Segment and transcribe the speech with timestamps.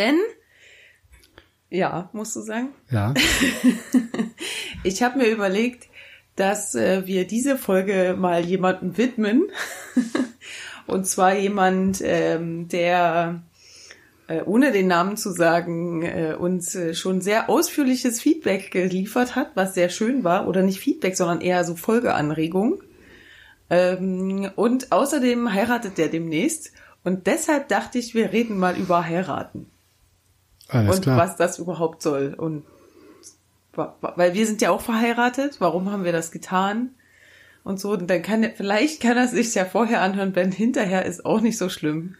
[0.00, 0.18] Ben?
[1.68, 2.70] Ja, musst du sagen.
[2.90, 3.12] Ja.
[4.82, 5.88] ich habe mir überlegt,
[6.36, 9.50] dass äh, wir diese Folge mal jemandem widmen.
[10.86, 13.42] Und zwar jemand, ähm, der
[14.26, 19.50] äh, ohne den Namen zu sagen, äh, uns äh, schon sehr ausführliches Feedback geliefert hat,
[19.54, 20.48] was sehr schön war.
[20.48, 22.82] Oder nicht Feedback, sondern eher so Folgeanregung.
[23.68, 26.72] Ähm, und außerdem heiratet der demnächst.
[27.04, 29.66] Und deshalb dachte ich, wir reden mal über heiraten.
[30.70, 31.18] Alles und klar.
[31.18, 32.34] was das überhaupt soll.
[32.34, 32.64] Und
[33.72, 36.90] weil wir sind ja auch verheiratet, warum haben wir das getan?
[37.62, 41.04] Und so, und dann kann er, vielleicht kann er sich ja vorher anhören, wenn hinterher
[41.04, 42.16] ist auch nicht so schlimm.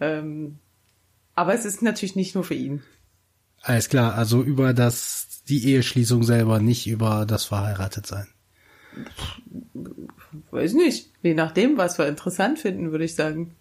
[0.00, 0.58] Ähm,
[1.34, 2.82] aber es ist natürlich nicht nur für ihn.
[3.62, 8.26] Alles klar, also über das, die Eheschließung selber, nicht über das Verheiratetsein.
[10.50, 11.10] Weiß nicht.
[11.22, 13.54] Je nachdem, was wir interessant finden, würde ich sagen.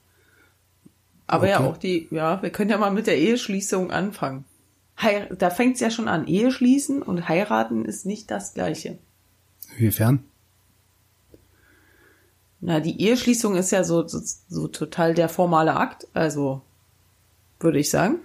[1.32, 1.68] Aber ja, Okay.
[1.68, 4.46] auch die, ja, wir können ja mal mit der Eheschließung anfangen.
[5.02, 6.28] Hei da fängt's ja schon an.
[6.28, 8.98] Eheschließen und heiraten ist nicht das Gleiche.
[9.78, 10.24] Inwiefern?
[12.60, 16.08] Na, die Eheschließung ist ja so, so, so total der formale Akt.
[16.14, 16.62] Also,
[17.60, 18.20] würde ich sagen.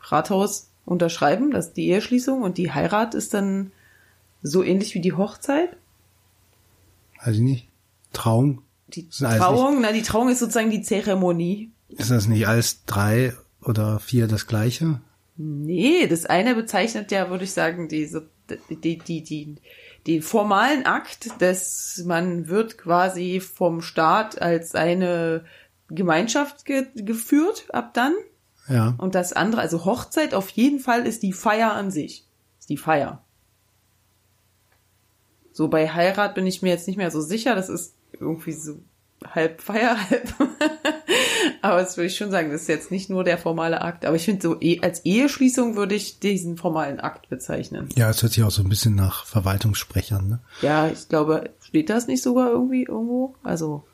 [0.00, 3.72] Rathaus unterschreiben, das ist die Eheschließung und die Heirat ist dann
[4.42, 5.76] so ähnlich wie die Hochzeit.
[7.22, 7.68] Weiß ich nicht.
[8.12, 8.62] Trauung?
[8.86, 11.70] Die Trauung, na, die Trauung ist sozusagen die Zeremonie.
[11.88, 15.00] Ist das nicht alles drei oder vier das gleiche?
[15.36, 18.28] Nee, das eine bezeichnet ja, würde ich sagen, diese,
[18.70, 19.56] die, die, die,
[20.06, 25.44] den formalen Akt, dass man wird quasi vom Staat als eine
[25.88, 28.14] Gemeinschaft ge geführt ab dann.
[28.68, 28.94] Ja.
[28.98, 32.26] Und das andere, also Hochzeit auf jeden Fall ist die Feier an sich.
[32.58, 33.22] Ist die Feier.
[35.52, 37.54] So bei Heirat bin ich mir jetzt nicht mehr so sicher.
[37.54, 38.80] Das ist irgendwie so
[39.34, 40.32] halb Feier, halb.
[41.62, 44.04] Aber das würde ich schon sagen, das ist jetzt nicht nur der formale Akt.
[44.04, 47.88] Aber ich finde so eh- als Eheschließung würde ich diesen formalen Akt bezeichnen.
[47.96, 50.40] Ja, es hört sich auch so ein bisschen nach Verwaltungssprechern, ne?
[50.62, 53.34] Ja, ich glaube, steht das nicht sogar irgendwie irgendwo?
[53.42, 53.84] Also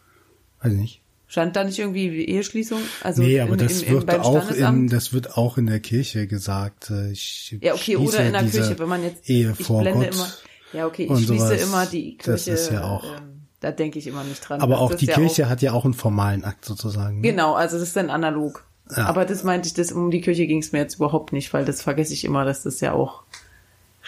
[0.62, 1.02] Weiß ich nicht.
[1.26, 2.80] stand da nicht irgendwie wie Eheschließung?
[3.02, 6.26] Also nee, aber in- das in- wird auch in, das wird auch in der Kirche
[6.26, 6.90] gesagt.
[6.90, 10.06] äh, Ich Ja, okay, oder in der Küche, wenn man jetzt Ehe ich vor blende
[10.06, 10.14] Gott.
[10.14, 10.28] immer.
[10.72, 11.62] Ja, okay, ich schließe sowas.
[11.62, 12.30] immer die Kirche.
[12.32, 13.33] Das ist ja auch- Ähm,
[13.64, 14.60] da denke ich immer nicht dran.
[14.60, 17.22] Aber auch die ja Kirche hat ja auch einen formalen Akt sozusagen.
[17.22, 17.30] Ne?
[17.30, 18.64] Genau, also das ist dann analog.
[18.94, 19.06] Ja.
[19.06, 21.64] Aber das meinte ich, das um die Kirche ging es mir jetzt überhaupt nicht, weil
[21.64, 23.22] das vergesse ich immer, dass das ja auch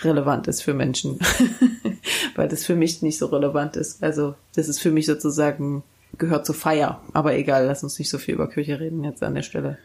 [0.02, 1.18] relevant ist für Menschen.
[2.36, 4.02] weil das für mich nicht so relevant ist.
[4.02, 5.82] Also das ist für mich sozusagen
[6.18, 7.00] gehört zur Feier.
[7.14, 9.78] Aber egal, lass uns nicht so viel über Kirche reden jetzt an der Stelle.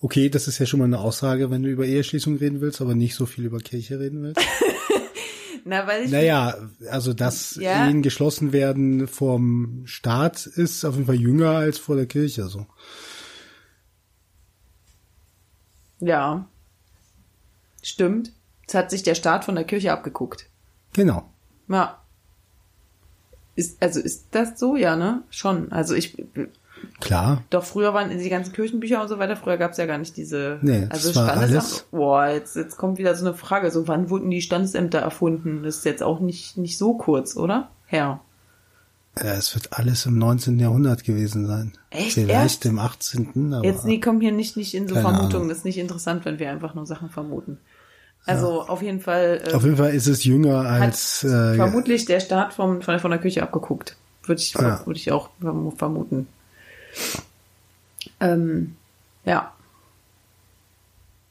[0.00, 2.94] Okay, das ist ja schon mal eine Aussage, wenn du über Eheschließung reden willst, aber
[2.94, 4.40] nicht so viel über Kirche reden willst.
[5.64, 6.56] Na, weil ich Naja,
[6.90, 7.88] also dass Ja.
[7.88, 12.48] Ehen geschlossen werden vom Staat ist auf jeden Fall jünger als vor der Kirche.
[12.48, 12.66] So.
[16.00, 16.46] ja,
[17.82, 18.32] stimmt.
[18.62, 20.48] Jetzt hat sich der Staat von der Kirche abgeguckt.
[20.92, 21.30] Genau.
[21.68, 22.02] Ja.
[23.56, 24.76] Ist, also ist das so?
[24.76, 25.22] Ja, ne?
[25.30, 25.70] Schon.
[25.72, 26.16] Also ich,
[27.00, 27.42] Klar.
[27.50, 30.58] doch früher waren die ganzen Kirchenbücher und so weiter, früher gab's ja gar nicht diese,
[30.62, 34.10] Nee, also das war alles- Boah, jetzt, jetzt kommt wieder so eine Frage, so wann
[34.10, 35.62] wurden die Standesämter erfunden?
[35.62, 37.70] Das ist jetzt auch nicht, nicht so kurz, oder?
[37.86, 38.20] Herr.
[39.16, 40.58] Ja, es wird alles im 19.
[40.58, 41.72] Jahrhundert gewesen sein.
[41.90, 42.14] Echt?
[42.14, 42.66] Vielleicht Erst?
[42.66, 43.54] im 18.
[43.54, 45.48] Aber Jetzt, nee, komm hier nicht, nicht in so Vermutungen, Ahnung.
[45.50, 47.58] das ist nicht interessant, wenn wir einfach nur Sachen vermuten.
[48.26, 52.20] Also auf jeden Fall, äh, auf jeden Fall ist es jünger als äh, vermutlich der
[52.20, 53.96] Staat vom, von, von der Küche abgeguckt.
[54.24, 54.84] Würde ich, Ja.
[54.86, 56.26] würde ich auch verm- vermuten.
[58.20, 58.76] Ähm,
[59.24, 59.52] ja.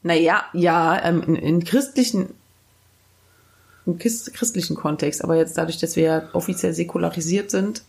[0.01, 2.33] Naja, ja, ähm, in, in christlichen,
[3.85, 7.83] im christ, christlichen Kontext, aber jetzt dadurch, dass wir ja offiziell säkularisiert sind,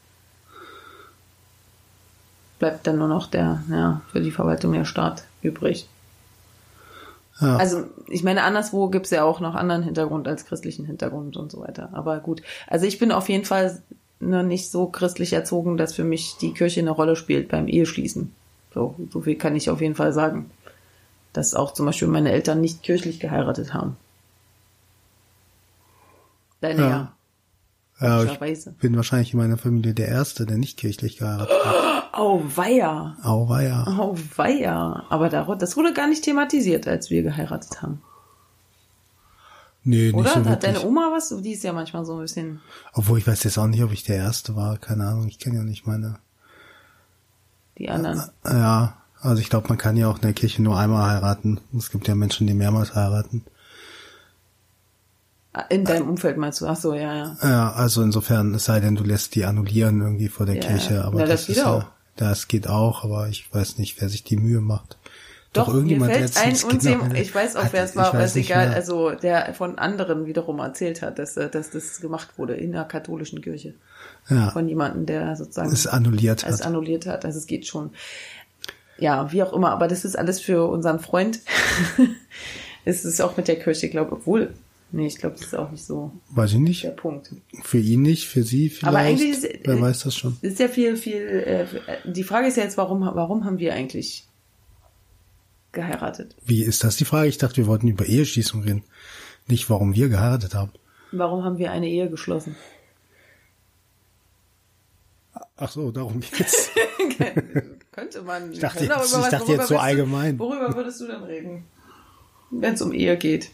[2.58, 5.88] bleibt dann nur noch der, ja, für die Verwaltung der Staat übrig.
[7.41, 11.50] ja, Also, ich meine, anderswo gibt's ja auch noch anderen Hintergrund als christlichen Hintergrund und
[11.50, 11.91] so weiter.
[11.92, 12.42] Aber gut.
[12.68, 13.82] Also ich bin auf jeden Fall
[14.20, 18.32] noch nicht so christlich erzogen, dass für mich die Kirche eine Rolle spielt beim Eheschließen.
[18.72, 20.50] So, so viel kann ich auf jeden Fall sagen.
[21.32, 23.97] Dass auch zum Beispiel meine Eltern nicht kirchlich geheiratet haben.
[26.60, 27.15] Deine Ja.
[28.00, 28.24] ja.
[28.24, 31.74] ja, ich bin wahrscheinlich in meiner Familie der Erste, der nicht kirchlich geheiratet hat.
[32.16, 33.16] Oh, weia.
[33.24, 33.84] Auweia.
[33.98, 35.04] Oh, weia.
[35.09, 38.03] Aber da- das wurde gar nicht thematisiert, als wir geheiratet haben.
[39.84, 40.31] Nee, nicht Oder?
[40.31, 40.60] so Hat wirklich.
[40.75, 41.28] deine Oma was?
[41.42, 42.60] Die ist ja manchmal so ein bisschen.
[42.95, 44.78] Obwohl ich weiß jetzt auch nicht, ob ich der Erste war.
[44.78, 46.19] Keine Ahnung, ich kenne ja nicht meine.
[47.78, 48.22] Die anderen.
[48.47, 51.60] Ja, also ich glaube, man kann ja auch in der Kirche nur einmal heiraten.
[51.77, 53.45] Es gibt ja Menschen, die mehrmals heiraten.
[55.69, 56.66] In deinem Umfeld meinst du?
[56.66, 57.37] Ach so, ja, ja.
[57.42, 61.04] Ja, also insofern, es sei denn, du lässt die annullieren irgendwie vor der Ja, Kirche.
[61.04, 61.83] Aber ja, das das, geht ist auch.
[61.83, 64.98] ja, das geht auch, aber ich weiß nicht, wer sich die Mühe macht,
[65.54, 66.83] Doch, Doch irgendjemand mir fällt ein, uns genau.
[67.04, 68.66] jemand- ich weiß auch, wer es war, aber ist egal.
[68.68, 68.77] mehr.
[68.77, 72.84] Also der von anderen wiederum erzählt hat, dass, äh, dass das gemacht wurde in der
[72.84, 73.74] katholischen Kirche.
[74.28, 76.66] ja, Von jemandem, der sozusagen es annulliert es hat.
[76.66, 77.24] annulliert hat.
[77.24, 77.91] Also es geht schon.
[78.98, 81.41] Ja, wie auch immer, aber das ist alles für unseren Freund.
[82.84, 84.51] es ist auch mit der Kirche, glaube ich, obwohl.
[84.92, 86.84] Nee, ich glaube, das ist auch nicht so Weiß ich nicht.
[86.84, 87.30] der Punkt.
[87.65, 88.86] Für ihn nicht, für sie vielleicht.
[88.89, 90.36] Aber eigentlich ist- Wer weiß das schon.
[90.42, 91.15] Es ist ja viel, viel.
[91.16, 91.66] Äh,
[92.09, 94.24] die Frage ist ja jetzt, warum, warum haben wir eigentlich
[95.74, 96.34] geheiratet?
[96.47, 97.28] Wie ist das die Frage?
[97.28, 98.84] Ich dachte, wir wollten über Eheschließung reden.
[99.47, 100.71] Nicht, warum wir geheiratet haben.
[101.12, 102.56] Warum haben wir eine Ehe geschlossen?
[105.56, 106.71] Ach so, darum geht's.
[107.92, 108.53] Könnte man.
[108.53, 110.38] Ich dachte jetzt- ich was- dachte jetzt so willst du- allgemein.
[110.38, 111.65] Worüber würdest du denn reden?
[112.50, 113.50] Wenn es um Ehe geht.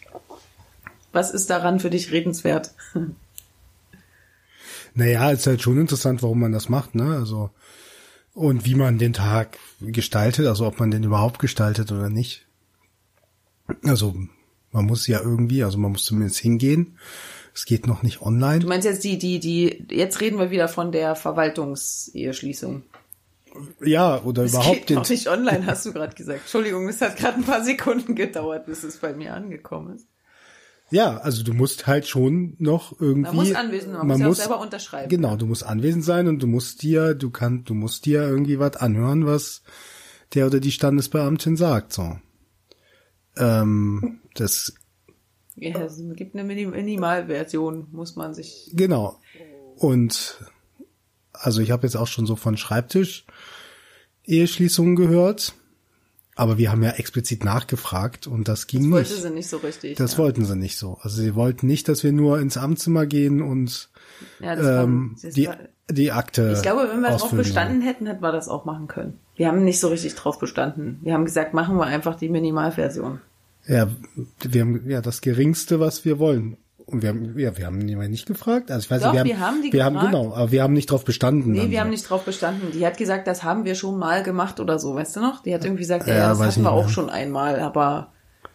[1.13, 2.73] Was ist daran für dich redenswert?
[4.95, 7.17] Naja, ist halt schon interessant, warum man das macht, ne?
[7.17, 7.51] Also,
[8.41, 12.47] und wie man den Tag gestaltet, also ob man den überhaupt gestaltet oder nicht.
[13.85, 14.15] Also,
[14.73, 16.97] man muss ja irgendwie, also man muss zumindest hingehen.
[17.55, 18.65] Es geht noch nicht Du online.
[18.65, 22.83] meinst jetzt die, die, die, jetzt reden wir wieder von der Verwaltungseheschließung.
[23.85, 26.41] Ja, oder Es überhaupt geht den, noch nicht online, hast du gerade gesagt.
[26.41, 30.07] Entschuldigung, es hat gerade ein paar Sekunden gedauert, bis es bei mir angekommen ist.
[30.91, 33.23] Ja, also du musst halt schon noch irgendwie.
[33.23, 35.09] Man muss anwesend, man, muss ja auch selber unterschreiben.
[35.09, 38.59] Genau, du musst anwesend sein und du musst dir, du kannst, du musst dir irgendwie
[38.59, 39.63] was anhören, was
[40.35, 42.19] der oder die Standesbeamtin sagt, so.
[43.37, 44.73] Ähm, das,
[45.57, 48.71] Ja, es gibt eine Minim- Minimalversion, muss man sich.
[48.73, 49.21] genau.
[49.77, 50.39] Und,
[51.33, 53.25] also ich habe jetzt auch schon so von Schreibtisch
[54.25, 55.55] Eheschließungen gehört,
[56.41, 59.23] aber wir haben ja explizit nachgefragt und das ging Wollte nicht.
[59.23, 59.99] sie nicht so richtig.
[59.99, 60.19] Das ja.
[60.19, 60.97] wollten sie nicht so.
[61.03, 63.91] Also sie wollten nicht, dass wir nur ins Amtszimmer gehen und
[64.41, 65.59] Ja, das war, ähm, das die, war,
[65.91, 66.55] die Akte.
[66.57, 69.19] ich glaube, wenn wir darauf bestanden hätten, hätten wir das auch machen können.
[69.37, 70.99] Wir haben nicht so richtig drauf bestanden.
[71.03, 73.21] Wir haben gesagt, machen wir einfach die Minimalversion.
[73.67, 73.89] Ja,
[74.41, 76.57] wir haben ja das geringste, was wir wollen.
[76.91, 78.71] Und wir haben, ja, wir haben niemand nicht gefragt.
[78.71, 80.13] Also ich weiß Doch, nicht, wir, wir haben die wir haben gefragt.
[80.13, 81.53] genau, aber wir haben nicht drauf bestanden.
[81.53, 81.81] Nee, wir so.
[81.81, 82.73] haben nicht drauf bestanden.
[82.73, 85.43] Die hat gesagt, das haben wir schon mal gemacht oder so, weißt du noch?
[85.43, 86.89] Die hat irgendwie gesagt, ja, Ja, das hatten wir auch mehr.
[86.93, 88.13] schon einmal, aber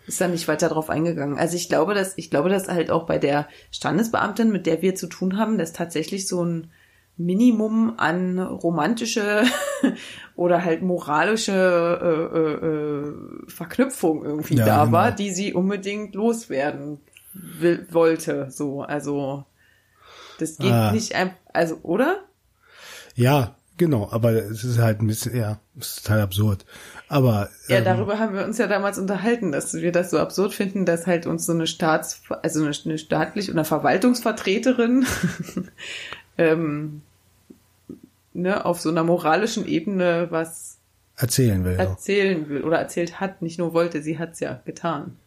[0.07, 1.37] ist dann nicht weiter drauf eingegangen.
[1.37, 4.95] Also ich glaube, dass, ich glaube, dass halt auch bei der Standesbeamtin, mit der wir
[4.95, 6.69] zu tun haben, dass tatsächlich so ein
[7.17, 9.43] Minimum an romantische
[10.35, 13.13] oder halt moralische äh, äh, äh,
[13.49, 14.91] Verknüpfung irgendwie Ja, da genau.
[14.91, 16.99] war, die sie unbedingt loswerden
[17.35, 18.49] will, wollte.
[18.49, 19.45] So, also
[20.39, 20.91] das geht Ah.
[20.91, 22.23] nicht einfach, also oder?
[23.15, 26.65] Ja, genau, aber es ist halt ein bisschen, ja, es ist total absurd.
[27.07, 30.53] Aber Ja, ähm, darüber haben wir uns ja damals unterhalten, dass wir das so absurd
[30.53, 35.05] finden, dass halt uns so eine Staats, also eine, eine staatlich oder Verwaltungsvertreterin
[36.37, 37.01] ähm,
[38.33, 40.77] ne, auf so einer moralischen Ebene was
[41.15, 41.75] erzählen will.
[41.75, 45.17] Erzählen will oder erzählt hat, nicht nur wollte, sie hat's ja getan.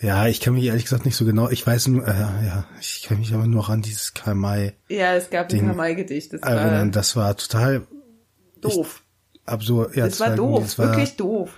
[0.00, 3.02] Ja, ich kann mich ehrlich gesagt nicht so genau, ich weiß nur, äh, ja, ich
[3.04, 6.42] kann mich aber nur an dieses Karl May Ja, es gab ein Ding Kamai-Gedicht, das
[6.42, 6.92] war erinnern.
[6.92, 7.86] Das war total
[8.60, 9.02] doof.
[9.46, 9.96] absurd.
[9.96, 11.50] Ja, Das war doof, das war- wirklich doof.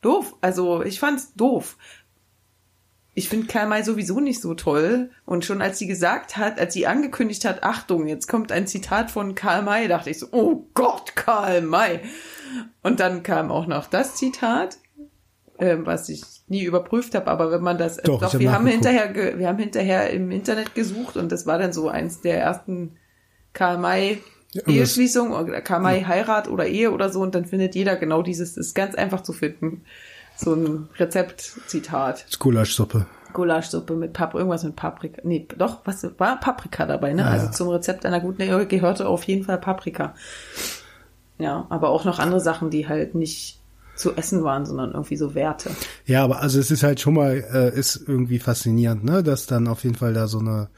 [0.00, 1.76] Doof, also ich fand's doof.
[3.12, 5.10] Ich finde Karl May sowieso nicht so toll.
[5.26, 9.10] Und schon als sie gesagt hat, als sie angekündigt hat, Achtung, jetzt kommt ein Zitat
[9.10, 12.00] von Karl May, dachte ich so, oh Gott, Karl May.
[12.82, 14.78] Und dann kam auch noch das Zitat,
[15.60, 18.66] ähm, was ich nie überprüft habe, aber wenn man das, äh, Doch, hab wir haben
[18.66, 22.96] hinterher, wir haben hinterher im Internet gesucht und das war dann so eins der ersten
[23.52, 27.74] Karl May Ja, Eheschließung oder Karl May Heirat oder Ehe oder so und dann findet
[27.74, 29.84] jeder genau dieses, ist ganz einfach zu finden.
[30.36, 32.26] So ein Rezeptzitat.
[32.38, 33.06] Gulaschsuppe.
[33.32, 35.20] Gulaschsuppe mit Paprika, irgendwas mit Paprika.
[35.24, 37.22] Nee, doch, was war Paprika dabei, ne?
[37.22, 37.52] Ja, also ja.
[37.52, 40.14] zum Rezept einer guten Ehe gehörte auf jeden Fall Paprika.
[41.38, 43.59] Ja, aber auch noch andere Sachen, die halt nicht
[44.00, 45.70] zu essen waren, sondern irgendwie so Werte.
[46.06, 49.68] Ja, aber also es ist halt schon mal, äh, ist irgendwie faszinierend, ne, dass dann
[49.68, 50.70] auf jeden Fall da so eine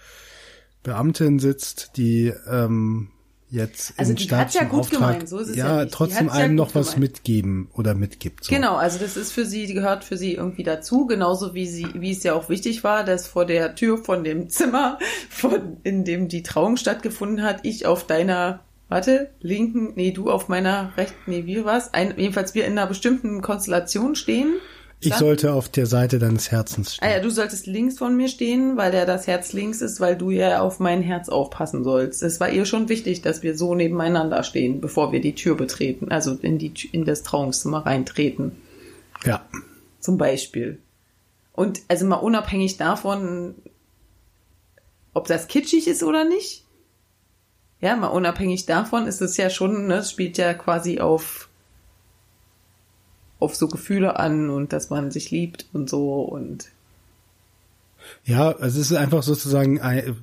[0.83, 3.09] Beamtin sitzt, die ähm,
[3.53, 6.27] jetzt Also im die hat's ja gut Auftrag, gemeint, so ist es ja ja, trotzdem
[6.29, 7.13] ja einem gut noch was gemeint.
[7.13, 8.45] mitgeben oder mitgibt.
[8.45, 8.55] So.
[8.55, 11.87] Genau, also das ist für sie, die gehört für sie irgendwie dazu, genauso wie sie,
[11.95, 14.99] wie es ja auch wichtig war, dass vor der Tür von dem Zimmer,
[15.29, 18.61] von, in dem die Trauung stattgefunden hat, ich auf deiner,
[18.93, 21.93] warte, linken, nee, du auf meiner rechten, nee, wie war's?
[21.95, 24.55] Ein, jedenfalls wir in einer bestimmten Konstellation stehen.
[25.01, 27.09] Ich Dann- sollte auf der Seite deines Herzens stehen.
[27.09, 30.17] Ah ja, du solltest links von mir stehen, weil der das Herz links ist, weil
[30.17, 32.23] du ja auf mein Herz aufpassen sollst.
[32.23, 36.13] Es war ihr schon wichtig, dass wir so nebeneinander stehen, bevor wir die Tür betreten,
[36.13, 38.53] also in die, in das Trauungszimmer reintreten.
[39.25, 39.45] Ja.
[39.99, 40.79] Zum Beispiel.
[41.53, 43.57] Und also mal unabhängig davon,
[45.15, 46.62] ob das kitschig ist oder nicht.
[47.83, 51.49] Ja, mal unabhängig davon ist es ja schon, ne, es spielt ja quasi auf
[53.41, 56.71] auf so Gefühle an und dass man sich liebt und so und
[58.25, 60.17] ja, also es ist einfach sozusagen ein,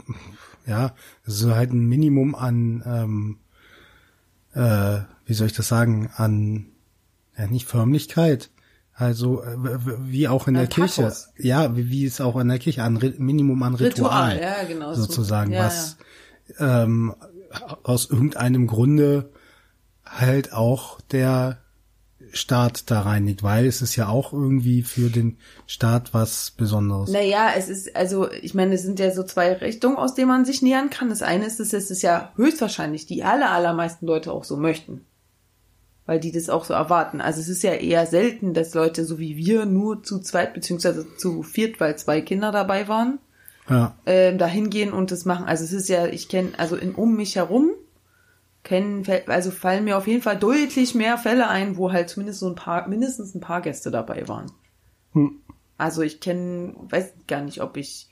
[0.65, 0.93] ja,
[1.25, 3.37] ist halt ein Minimum an ähm,
[4.53, 6.65] äh, wie soll ich das sagen, an
[7.37, 8.49] ja, nicht Förmlichkeit,
[8.93, 9.57] also äh,
[9.99, 11.13] wie auch in der Kirche.
[11.37, 14.93] Ja, wie, wie es auch in der Kirche, ein Minimum an Ritual, Ritual ja, genau,
[14.93, 16.05] sozusagen, ja, was ja.
[16.83, 17.13] Ähm,
[17.83, 19.31] aus irgendeinem Grunde
[20.05, 21.59] halt auch der
[22.31, 27.09] Staat da reinigt, weil es ist ja auch irgendwie für den Staat was Besonderes.
[27.09, 30.45] Naja, es ist, also ich meine, es sind ja so zwei Richtungen, aus denen man
[30.45, 31.09] sich nähern kann.
[31.09, 35.05] Das eine ist, es ist ja höchstwahrscheinlich die aller, allermeisten Leute auch so möchten
[36.09, 37.21] weil die das auch so erwarten.
[37.21, 41.05] Also es ist ja eher selten, dass Leute so wie wir nur zu zweit beziehungsweise
[41.17, 43.19] zu viert, weil zwei Kinder dabei waren,
[43.69, 43.95] ja.
[44.05, 45.45] ähm, da hingehen und das machen.
[45.45, 47.71] Also es ist ja, ich kenne, also in um mich herum
[48.63, 52.47] kennen, also fallen mir auf jeden Fall deutlich mehr Fälle ein, wo halt zumindest so
[52.47, 54.51] ein paar, mindestens ein paar Gäste dabei waren.
[55.13, 55.37] Hm.
[55.77, 58.09] Also ich kenne, weiß gar nicht, ob ich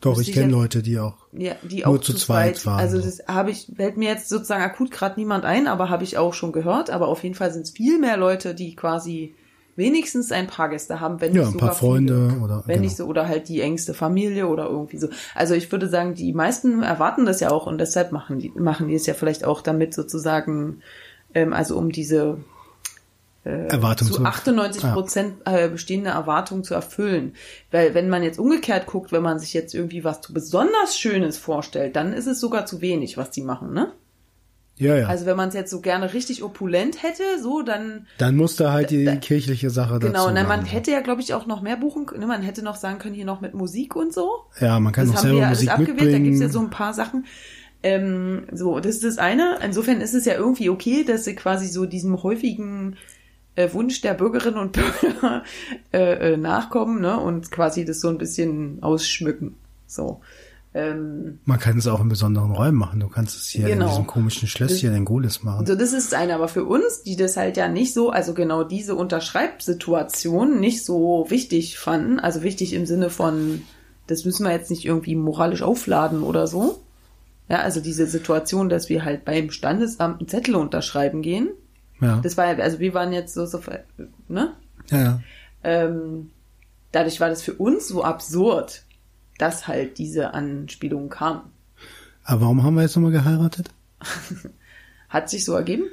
[0.00, 2.80] doch, ich kenne Leute, die auch ja, die nur auch zu, zweit, zweit waren.
[2.80, 6.18] Also das habe ich, fällt mir jetzt sozusagen akut gerade niemand ein, aber habe ich
[6.18, 6.90] auch schon gehört.
[6.90, 9.34] Aber auf jeden Fall sind es viel mehr Leute, die quasi
[9.76, 12.84] wenigstens ein paar Gäste haben, wenn ja, nicht ein paar Freunde viele, oder wenn genau.
[12.84, 15.08] nicht so oder halt die engste Familie oder irgendwie so.
[15.34, 18.88] Also ich würde sagen, die meisten erwarten das ja auch und deshalb machen die machen
[18.88, 20.82] die es ja vielleicht auch damit sozusagen,
[21.34, 22.38] ähm, also um diese
[23.44, 25.68] äh, Erwartung zu 98 Prozent ja.
[25.68, 27.34] bestehende Erwartungen zu erfüllen.
[27.70, 31.94] Weil wenn man jetzt umgekehrt guckt, wenn man sich jetzt irgendwie was besonders Schönes vorstellt,
[31.94, 33.92] dann ist es sogar zu wenig, was die machen, ne?
[34.78, 35.06] Ja, ja.
[35.06, 38.06] Also wenn man es jetzt so gerne richtig opulent hätte, so dann.
[38.18, 40.28] Dann musste halt die da, kirchliche Sache genau, dazu.
[40.28, 42.26] Genau, nein, man hätte ja, glaube ich, auch noch mehr buchen können.
[42.28, 44.44] Man hätte noch sagen können, hier noch mit Musik und so.
[44.60, 45.96] Ja, man kann das noch selber ja Musik abgewählt.
[45.96, 46.24] Mitbringen.
[46.24, 47.24] Da gibt's ja so ein paar Sachen.
[47.82, 49.58] Ähm, so, das ist das eine.
[49.64, 52.96] Insofern ist es ja irgendwie okay, dass sie quasi so diesem häufigen
[53.54, 55.42] äh, Wunsch der Bürgerinnen und Bürger
[55.92, 57.18] äh, äh, nachkommen ne?
[57.18, 59.54] und quasi das so ein bisschen ausschmücken.
[59.86, 60.20] So.
[60.76, 63.00] Ähm, Man kann es auch in besonderen Räumen machen.
[63.00, 63.86] Du kannst es hier genau.
[63.86, 65.64] in diesem komischen Schlösschen das, in Golis machen.
[65.64, 68.62] So, das ist eine, aber für uns, die das halt ja nicht so, also genau
[68.62, 73.62] diese Unterschreibsituation nicht so wichtig fanden, also wichtig im Sinne von,
[74.06, 76.82] das müssen wir jetzt nicht irgendwie moralisch aufladen oder so.
[77.48, 81.48] Ja, also diese Situation, dass wir halt beim Standesamt einen Zettel unterschreiben gehen,
[82.00, 82.20] ja.
[82.22, 83.60] Das war ja, also wir waren jetzt so, so
[84.28, 84.52] ne?
[84.90, 85.20] Ja, ja.
[85.64, 86.30] Ähm,
[86.92, 88.82] dadurch war das für uns so absurd,
[89.38, 91.42] dass halt diese Anspielungen kamen.
[92.24, 93.70] Aber warum haben wir jetzt nochmal geheiratet?
[95.08, 95.84] Hat sich so ergeben?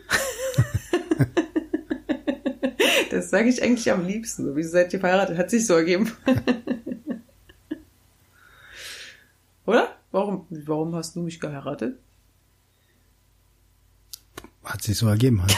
[3.11, 4.45] das sage ich eigentlich am liebsten.
[4.45, 5.37] So, wieso seid ihr verheiratet?
[5.37, 6.11] Hat sich so ergeben.
[9.65, 9.95] Oder?
[10.11, 11.97] Warum, warum hast du mich geheiratet?
[14.63, 15.57] Hat sich so ergeben halt.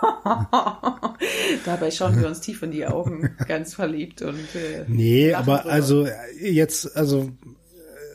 [1.64, 5.72] Dabei schauen wir uns tief in die Augen, ganz verliebt und äh, Nee, aber drüber.
[5.72, 6.08] also
[6.40, 7.30] jetzt, also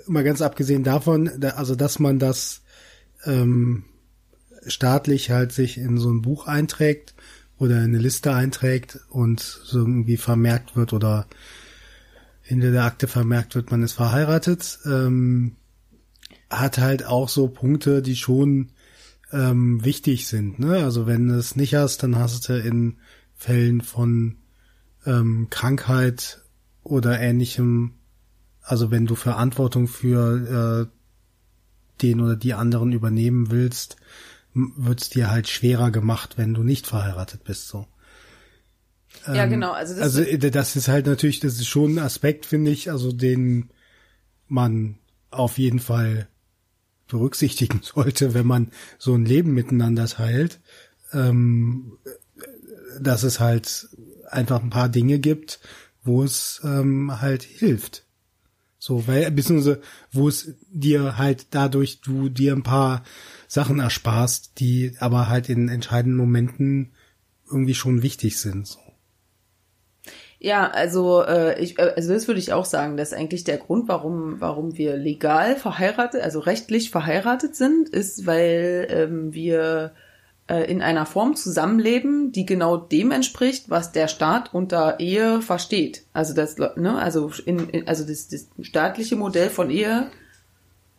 [0.08, 2.62] mal ganz abgesehen davon, also dass man das
[3.26, 3.84] ähm,
[4.68, 7.16] staatlich halt sich in so ein Buch einträgt
[7.58, 11.28] oder in eine Liste einträgt und so irgendwie vermerkt wird oder
[12.42, 15.56] hinter der Akte vermerkt wird, man ist verheiratet, ähm,
[16.50, 18.70] hat halt auch so Punkte, die schon
[19.32, 20.60] ähm, wichtig sind.
[20.60, 20.84] Ne?
[20.84, 22.98] Also wenn du es nicht hast, dann hast du in
[23.34, 24.38] Fällen von
[25.06, 26.42] ähm, Krankheit
[26.84, 27.96] oder ähnlichem,
[28.62, 33.98] also wenn du Verantwortung für äh, den oder die anderen übernehmen willst,
[34.54, 37.68] wird es dir halt schwerer gemacht, wenn du nicht verheiratet bist.
[37.68, 37.88] So.
[39.28, 39.72] ja, ähm, genau.
[39.72, 43.12] Also das, also das ist halt natürlich, das ist schon ein Aspekt, finde ich, also
[43.12, 43.70] den
[44.48, 44.98] man
[45.32, 46.28] auf jeden Fall
[47.08, 50.60] berücksichtigen sollte, wenn man so ein Leben miteinander teilt,
[51.14, 51.98] ähm,
[53.00, 53.90] dass es halt
[54.30, 55.60] einfach ein paar Dinge gibt,
[56.04, 58.04] wo es ähm, halt hilft.
[58.78, 59.82] So, weil, beziehungsweise,
[60.12, 63.04] wo es dir halt dadurch du dir ein paar
[63.48, 66.92] Sachen ersparst, die aber halt in entscheidenden Momenten
[67.50, 68.68] irgendwie schon wichtig sind.
[68.68, 68.85] So.
[70.40, 73.88] Ja, also äh, ich, äh, also das würde ich auch sagen, dass eigentlich der Grund,
[73.88, 79.94] warum warum wir legal verheiratet, also rechtlich verheiratet sind, ist, weil ähm, wir
[80.48, 86.04] äh, in einer Form zusammenleben, die genau dem entspricht, was der Staat unter Ehe versteht.
[86.14, 90.08] Also das, ne, also in, in also das, das staatliche Modell von Ehe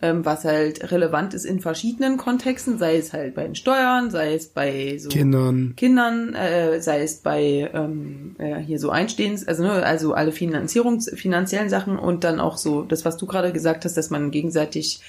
[0.01, 4.49] was halt relevant ist in verschiedenen Kontexten, sei es halt bei den Steuern, sei es
[4.49, 9.73] bei so Kindern, Kindern äh, sei es bei ähm, äh, hier so Einstehens, also ne,
[9.73, 13.97] also alle Finanzierungs finanziellen Sachen und dann auch so das, was du gerade gesagt hast,
[13.97, 15.01] dass man gegenseitig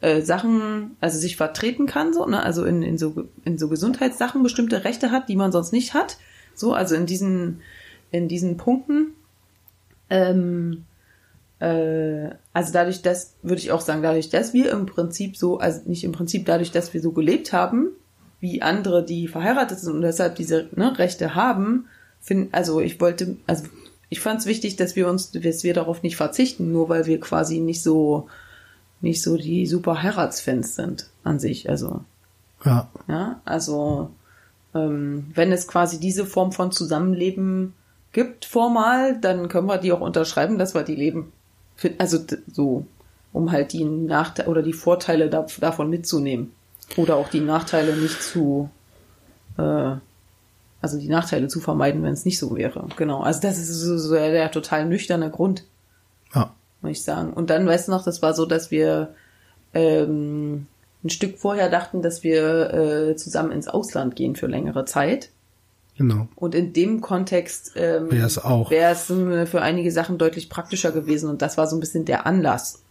[0.00, 4.42] äh, Sachen, also sich vertreten kann, so, ne, also in, in so in so Gesundheitssachen
[4.42, 6.16] bestimmte Rechte hat, die man sonst nicht hat
[6.54, 7.60] So, also in diesen,
[8.10, 9.14] in diesen Punkten.
[10.08, 10.86] Ähm,
[11.60, 15.82] äh, also dadurch, dass, würde ich auch sagen, dadurch, dass wir im Prinzip so, also
[15.84, 17.90] nicht im Prinzip dadurch, dass wir so gelebt haben,
[18.40, 21.86] wie andere, die verheiratet sind und deshalb diese ne, Rechte haben,
[22.20, 23.64] find, also ich wollte, also
[24.08, 27.20] ich fand es wichtig, dass wir uns, dass wir darauf nicht verzichten, nur weil wir
[27.20, 28.28] quasi nicht so,
[29.02, 31.68] nicht so die super Heiratsfans sind an sich.
[31.68, 32.04] Also
[32.64, 32.90] Ja.
[33.06, 34.10] ja, also
[34.74, 37.74] ähm, wenn es quasi diese Form von Zusammenleben
[38.12, 41.32] gibt formal, dann können wir die auch unterschreiben, dass wir die leben.
[41.98, 42.18] Also
[42.52, 42.86] so,
[43.32, 46.52] um halt die Nachteile oder die Vorteile da, davon mitzunehmen.
[46.96, 48.68] Oder auch die Nachteile nicht zu,
[49.56, 49.92] äh,
[50.82, 52.86] also die Nachteile zu vermeiden, wenn es nicht so wäre.
[52.96, 53.20] Genau.
[53.20, 55.64] Also das ist so, so der, der total nüchterne Grund
[56.34, 56.52] Ja.
[56.80, 57.32] muss ich sagen.
[57.32, 59.14] Und dann, weißt du noch, das war so, dass wir
[59.72, 60.66] ähm,
[61.04, 65.30] ein Stück vorher dachten, dass wir äh, zusammen ins Ausland gehen für längere Zeit.
[66.00, 66.28] Genau.
[66.34, 68.70] Und in dem Kontext ähm, Wäre es auch.
[68.70, 71.28] wäre es äh, für einige Sachen deutlich praktischer gewesen.
[71.28, 72.82] Und das war so ein bisschen der Anlass,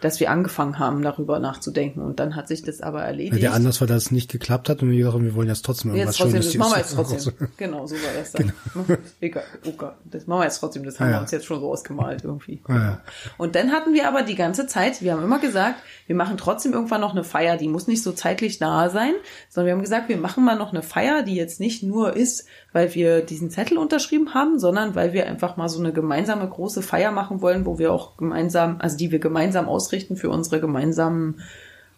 [0.00, 2.00] dass wir angefangen haben, darüber nachzudenken.
[2.00, 3.42] Und dann hat sich das aber erledigt.
[3.42, 5.64] der Anlass war, dass es nicht geklappt hat und wir gesagt haben, wir wollen jetzt
[5.64, 7.48] trotzdem irgendwas Jetzt trotzdem, Schönes das machen wir jetzt trotzdem.
[7.56, 8.52] Genau, so war das dann.
[9.20, 11.60] Egal, oh Gott, das machen wir jetzt trotzdem, das haben Ja, wir uns jetzt schon
[11.60, 12.62] so ausgemalt irgendwie.
[12.68, 13.00] Ja.
[13.36, 16.72] Und dann hatten wir aber die ganze Zeit, wir haben immer gesagt, wir machen trotzdem
[16.72, 19.12] irgendwann noch eine Feier, die muss nicht so zeitlich nahe sein,
[19.48, 22.46] sondern wir haben gesagt, wir machen mal noch eine Feier, die jetzt nicht nur ist,
[22.72, 26.82] weil wir diesen Zettel unterschrieben haben, sondern weil wir einfach mal so eine gemeinsame große
[26.82, 31.40] Feier machen wollen, wo wir auch gemeinsam, also die wir gemeinsam ausrichten für unsere gemeinsamen,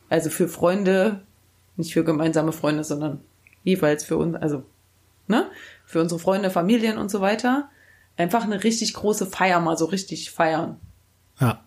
[0.09, 1.21] also für Freunde,
[1.77, 3.21] nicht für gemeinsame Freunde, sondern
[3.65, 4.63] jeweils für uns, also,
[5.29, 5.47] ne,
[5.85, 7.69] für unsere Freunde, Familien und so weiter.
[8.17, 10.77] Einfach eine richtig große Feier mal so richtig feiern
[11.41, 11.63] ja.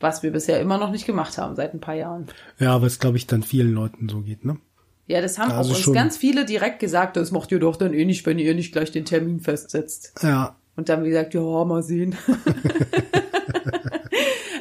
[0.00, 2.26] was wir bisher immer noch nicht gemacht haben seit ein paar Jahren.
[2.58, 4.58] Ja, es glaube ich dann vielen Leuten so geht, ne?
[5.06, 7.76] Ja, das haben Also auch uns schon- ganz viele direkt gesagt, das macht ihr doch
[7.76, 10.12] dann eh nicht, wenn ihr nicht gleich den Termin festsetzt.
[10.22, 10.56] Ja.
[10.76, 12.14] Und dann haben wir gesagt, ja, mal sehen.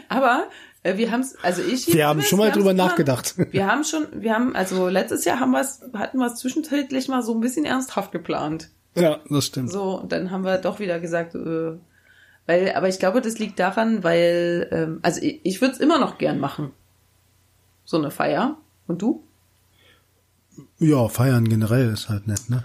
[0.10, 0.48] Aber
[0.96, 1.92] wir haben es, also ich.
[1.94, 3.36] Wir haben schon mal drüber nachgedacht.
[3.52, 7.08] Wir haben schon, wir haben, also letztes Jahr haben wir es, hatten wir es zwischenzeitlich
[7.08, 8.70] mal so ein bisschen ernsthaft geplant.
[8.96, 9.72] Ja, das stimmt.
[9.72, 11.78] So, und dann haben wir doch wieder gesagt, äh,
[12.46, 16.00] weil, aber ich glaube, das liegt daran, weil, ähm, also ich, ich würde es immer
[16.00, 16.72] noch gern machen.
[17.84, 18.58] So eine Feier.
[18.88, 19.24] Und du?
[20.80, 22.64] Ja, feiern generell ist halt nett, ne?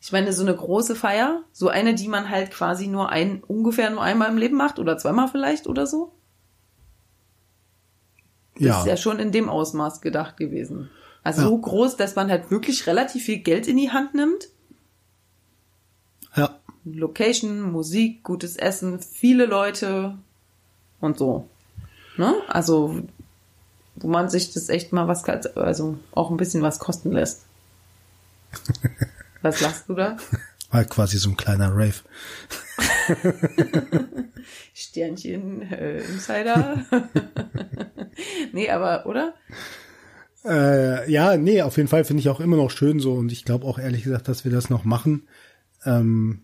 [0.00, 3.88] Ich meine, so eine große Feier, so eine, die man halt quasi nur ein, ungefähr
[3.88, 6.12] nur einmal im Leben macht oder zweimal vielleicht oder so.
[8.54, 8.80] Das Ja.
[8.80, 10.90] ist ja schon in dem Ausmaß gedacht gewesen.
[11.22, 11.48] Also Ja.
[11.48, 14.48] so groß, dass man halt wirklich relativ viel Geld in die Hand nimmt.
[16.36, 16.58] Ja.
[16.84, 20.16] Location, Musik, gutes Essen, viele Leute
[21.00, 21.48] und so.
[22.16, 22.34] Ne?
[22.48, 23.00] Also,
[23.96, 25.24] wo man sich das echt mal was,
[25.56, 27.44] also auch ein bisschen was kosten lässt.
[29.42, 30.16] Was lachst du da?
[30.74, 31.94] War quasi so ein kleiner Rave.
[34.74, 36.84] Sternchen, äh, Insider.
[38.52, 39.34] nee, aber, oder?
[40.44, 43.44] Äh, ja, nee, auf jeden Fall finde ich auch immer noch schön so und ich
[43.44, 45.28] glaube auch ehrlich gesagt, dass wir das noch machen.
[45.84, 46.42] Ähm,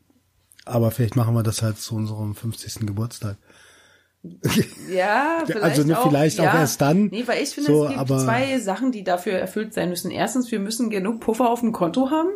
[0.65, 2.87] aber vielleicht machen wir das halt zu unserem 50.
[2.87, 3.37] Geburtstag.
[4.89, 6.51] Ja, vielleicht also, ne, auch, vielleicht ja.
[6.51, 7.07] auch erst dann.
[7.07, 10.13] Nee, weil ich finde, So, es gibt aber- zwei Sachen, die dafür erfüllt sein müssen.
[10.13, 12.29] Erstens, wir müssen genug Puffer auf dem Konto haben,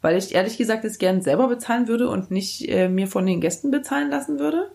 [0.00, 3.40] weil ich ehrlich gesagt es gern selber bezahlen würde und nicht äh, mir von den
[3.40, 4.70] Gästen bezahlen lassen würde.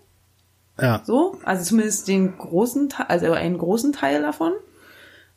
[0.79, 1.01] Ja.
[1.05, 4.53] So, also zumindest den großen Teil, also einen großen Teil davon.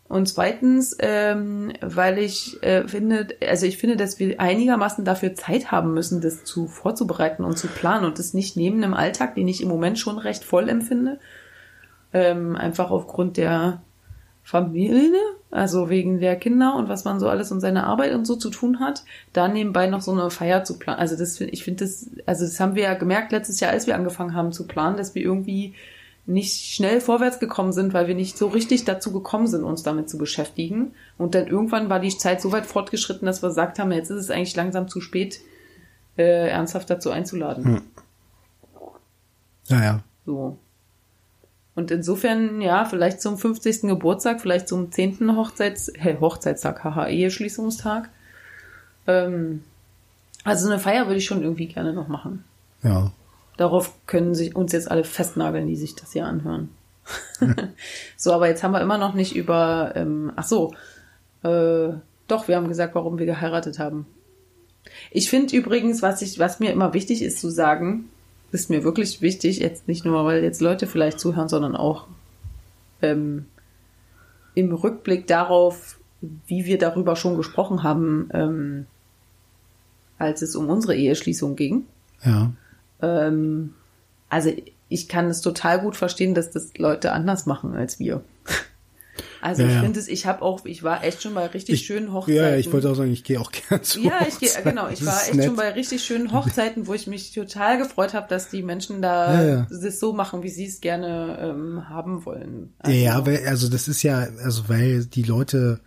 [0.08, 5.72] Und zweitens, ähm, weil ich äh, finde, also ich finde, dass wir einigermaßen dafür Zeit
[5.72, 9.48] haben müssen, das zu vorzubereiten und zu planen und das nicht neben einem Alltag, den
[9.48, 11.18] ich im Moment schon recht voll empfinde,
[12.12, 13.82] ähm, einfach aufgrund der
[14.48, 15.18] Familie,
[15.50, 18.48] also wegen der Kinder und was man so alles und seine Arbeit und so zu
[18.48, 21.00] tun hat, da nebenbei noch so eine Feier zu planen.
[21.00, 23.88] Also das, find- ich finde das, also das haben wir ja gemerkt letztes Jahr, als
[23.88, 25.74] wir angefangen haben zu planen, dass wir irgendwie
[26.26, 30.08] nicht schnell vorwärts gekommen sind, weil wir nicht so richtig dazu gekommen sind, uns damit
[30.08, 30.92] zu beschäftigen.
[31.18, 34.20] Und dann irgendwann war die Zeit so weit fortgeschritten, dass wir gesagt haben, jetzt ist
[34.20, 35.40] es eigentlich langsam zu spät,
[36.16, 37.82] äh, ernsthaft dazu einzuladen.
[39.66, 40.00] Ja, ja.
[40.24, 40.56] So.
[41.76, 43.82] Und insofern, ja, vielleicht zum 50.
[43.82, 45.36] Geburtstag, vielleicht zum 10.
[45.36, 48.08] Hochzeits, hey, Hochzeitstag, haha, Eheschließungstag.
[49.06, 49.62] Ähm,
[50.42, 52.44] also eine Feier würde ich schon irgendwie gerne noch machen.
[52.82, 53.12] Ja.
[53.58, 56.70] Darauf können sich uns jetzt alle festnageln, die sich das hier anhören.
[58.16, 60.72] so, aber jetzt haben wir immer noch nicht über, ähm, ach so,
[61.42, 61.90] äh,
[62.26, 64.06] doch, wir haben gesagt, warum wir geheiratet haben.
[65.10, 68.08] Ich finde übrigens, was ich, was mir immer wichtig ist zu sagen,
[68.52, 72.06] ist mir wirklich wichtig, jetzt nicht nur, weil jetzt Leute vielleicht zuhören, sondern auch
[73.02, 73.46] ähm,
[74.54, 75.98] im Rückblick darauf,
[76.46, 78.86] wie wir darüber schon gesprochen haben, ähm,
[80.18, 81.84] als es um unsere Eheschließung ging.
[82.24, 82.52] Ja.
[83.02, 83.74] Ähm,
[84.28, 84.50] also
[84.88, 88.22] ich kann es total gut verstehen, dass das Leute anders machen als wir.
[89.40, 91.86] Also Ja, ich finde es, ich habe auch, ich war echt schon bei richtig Ich,
[91.86, 92.36] schönen Hochzeiten.
[92.42, 94.88] ja, ich wollte auch sagen, ich gehe auch gern zu Ja, ich gehe, genau.
[94.88, 95.46] Ich war echt nett.
[95.46, 99.42] schon bei richtig schönen Hochzeiten, wo ich mich total gefreut habe, dass die Menschen da
[99.42, 99.66] Ja, ja.
[99.70, 102.74] das so machen, wie sie es gerne ähm, haben wollen.
[102.78, 105.80] Also, Ja, weil, also das ist ja, also weil die Leute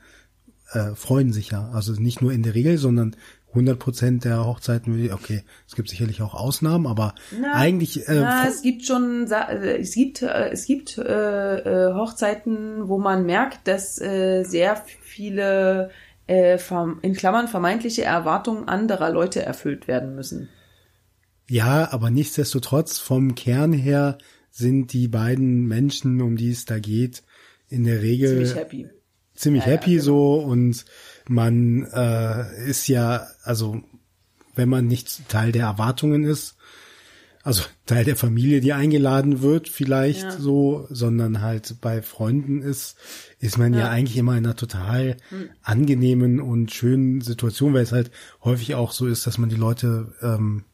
[0.71, 1.69] äh, freuen sich ja.
[1.73, 3.15] Also nicht nur in der Regel, sondern
[3.53, 8.07] 100 Prozent der Hochzeiten, will ich- okay, es gibt sicherlich auch Ausnahmen, aber Na, eigentlich,
[8.07, 11.57] äh, Na, es gibt schon, äh, es gibt, äh, es gibt äh,
[11.89, 15.89] äh, Hochzeiten, wo man merkt, dass äh, sehr viele
[16.27, 16.59] äh,
[17.01, 20.49] in Klammern vermeintliche Erwartungen anderer Leute erfüllt werden müssen.
[21.49, 24.19] ja, aber nichtsdestotrotz vom Kern her
[24.51, 27.23] sind die beiden Menschen, um die es da geht,
[27.67, 28.37] in der Regel
[29.39, 29.69] Ziemlich happy.
[29.69, 30.03] Ja, ja, happy genau.
[30.03, 30.85] so und
[31.27, 33.81] man äh, ist ja, also
[34.55, 36.55] wenn man nicht Teil der Erwartungen ist,
[37.41, 40.31] also Teil der Familie, die eingeladen wird, vielleicht Ja.
[40.39, 42.97] so, sondern halt bei Freunden ist,
[43.39, 43.89] ist man ja, Ja.
[43.91, 45.15] Eigentlich immer in einer total
[45.63, 48.11] angenehmen und schönen Situation, weil es halt
[48.43, 50.65] häufig auch so ist, dass man die Leute ähm,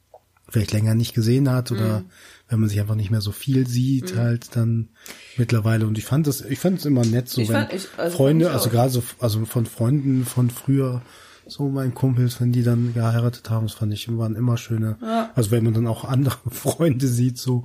[0.49, 2.05] vielleicht länger nicht gesehen hat oder Hm.
[2.49, 4.89] Wenn man sich einfach nicht mehr so viel sieht, halt dann
[5.37, 5.87] mittlerweile.
[5.87, 8.15] Und ich fand das, ich fand es immer nett, so Ich wenn fand- ich- also
[8.17, 11.01] Freunde, ich also gerade so, also von Freunden von früher,
[11.47, 15.31] so mein Kumpels, wenn die dann geheiratet haben, das fand ich, waren immer schöne, Ja.
[15.35, 17.63] also wenn man dann auch andere Freunde sieht, so.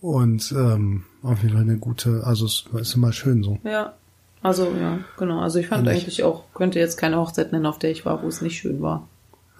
[0.00, 3.58] Und ähm, auf jeden Fall eine gute, also es ist immer schön so.
[3.64, 3.94] Ja.
[4.42, 5.40] Also, ja, genau.
[5.40, 6.02] Also ich fand Fand ich.
[6.04, 8.82] eigentlich auch, könnte jetzt keine Hochzeit nennen, auf der ich war, wo es nicht schön
[8.82, 9.08] war.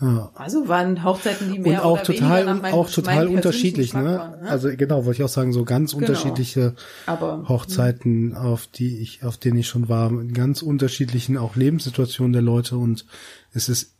[0.00, 0.30] Ja.
[0.34, 4.04] Also waren Hochzeiten, die Und mehr auch oder total, nach meinem, auch total unterschiedlich, ne?
[4.04, 4.50] waren, ne?
[4.50, 6.74] Also genau, wollte ich auch sagen, so ganz unterschiedliche
[7.06, 12.32] Aber Hochzeiten, auf die ich, auf denen ich schon war, in ganz unterschiedlichen auch Lebenssituationen
[12.32, 13.06] der Leute und
[13.52, 13.92] es ist,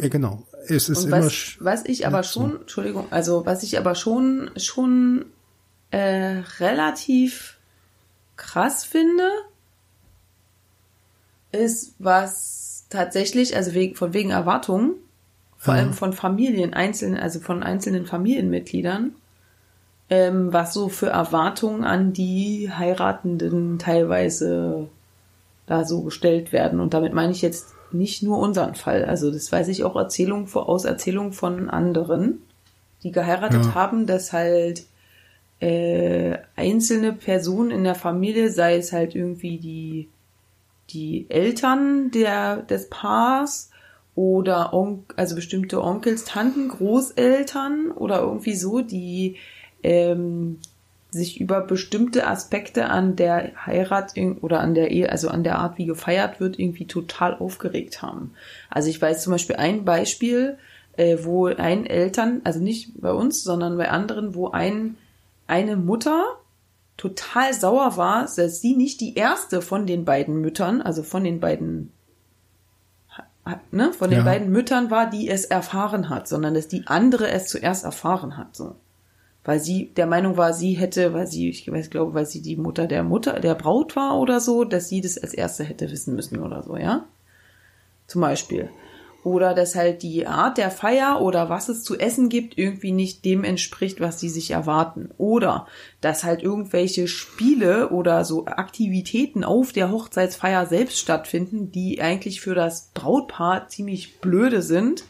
[0.00, 2.40] ja genau, es ist Und immer, was, was ich aber nett so.
[2.40, 5.24] schon, Entschuldigung, also was ich aber schon, schon
[5.90, 7.58] äh, relativ
[8.36, 9.30] krass finde,
[11.52, 14.94] ist, was tatsächlich, also wegen, von wegen Erwartungen,
[15.62, 19.12] vor allem von Familien, einzelnen, also von einzelnen Familienmitgliedern,
[20.10, 24.88] ähm, was so für Erwartungen an die Heiratenden teilweise
[25.66, 26.80] da so gestellt werden.
[26.80, 29.04] Und damit meine ich jetzt nicht nur unseren Fall.
[29.04, 32.42] Also das weiß ich auch Erzählung vor- aus Erzählungen von anderen,
[33.04, 33.74] die geheiratet Ja.
[33.76, 34.84] haben, dass halt
[35.60, 40.08] äh, einzelne Personen in der Familie, sei es halt irgendwie die,
[40.90, 43.70] die Eltern der, des Paars
[44.14, 49.36] oder On also bestimmte Onkels, Tanten, Großeltern oder irgendwie so, die
[49.82, 50.58] ähm,
[51.10, 55.76] sich über bestimmte Aspekte an der Heirat oder an der Ehe, also an der Art,
[55.78, 58.32] wie gefeiert wird, irgendwie total aufgeregt haben.
[58.70, 60.58] Also ich weiß zum Beispiel ein Beispiel,
[60.96, 64.96] äh, wo ein Eltern, also nicht bei uns, sondern bei anderen, wo ein,
[65.46, 66.24] eine Mutter
[66.96, 71.40] total sauer war, dass sie nicht die erste von den beiden Müttern, also von den
[71.40, 71.92] beiden
[73.70, 74.24] ne, von den Ja.
[74.24, 78.54] beiden Müttern war, die es erfahren hat, sondern dass die andere es zuerst erfahren hat,
[78.56, 78.76] so.
[79.44, 82.56] Weil sie der Meinung war, sie hätte, weil sie, ich weiß, glaube, weil sie die
[82.56, 86.14] Mutter der Mutter, der Braut war oder so, dass sie das als erste hätte wissen
[86.14, 87.06] müssen oder so, ja?
[88.06, 88.70] Zum Beispiel.
[89.24, 93.24] Oder dass halt die Art der Feier oder was es zu essen gibt irgendwie nicht
[93.24, 95.10] dem entspricht, was sie sich erwarten.
[95.16, 95.68] Oder
[96.00, 102.56] dass halt irgendwelche Spiele oder so Aktivitäten auf der Hochzeitsfeier selbst stattfinden, die eigentlich für
[102.56, 105.04] das Brautpaar ziemlich blöde sind.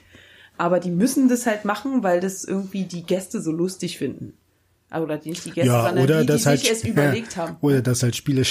[0.58, 4.34] Aber die müssen das halt machen, weil das irgendwie die Gäste so lustig finden.
[5.00, 7.56] Oder nicht die Gäste, ja, sondern oder die, die dass halt, sich es überlegt haben.
[7.62, 8.42] oder dass halt Spiele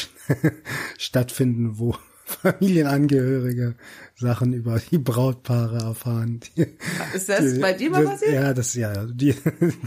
[0.98, 1.96] stattfinden, wo
[2.32, 3.76] Familienangehörige
[4.16, 6.40] Sachen über die Brautpaare erfahren.
[6.58, 6.68] Die,
[7.14, 8.34] Ist das bei dir mal passiert?
[8.34, 9.36] Ja, das, ja, die,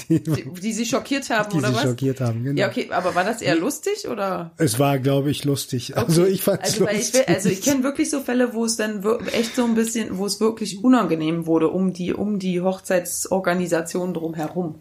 [0.08, 1.82] die, Die, die sie schockiert haben, die oder sich was?
[1.82, 2.60] schockiert haben, genau.
[2.60, 4.52] Ja, okay, aber war das eher lustig oder?
[4.58, 5.96] Es war, glaube ich, lustig.
[5.96, 6.30] Also Okay.
[6.32, 7.14] ich fand es also, ich, lustig.
[7.28, 10.26] will- also ich kenne wirklich so Fälle, wo es dann echt so ein bisschen, wo
[10.26, 14.80] es wirklich unangenehm wurde um die um die Hochzeitsorganisation drumherum,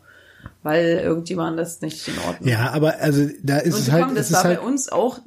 [0.63, 2.49] weil irgendjemand das nicht in Ordnung.
[2.49, 5.19] ja, aber also da ist es die halt, das es war halt, bei uns auch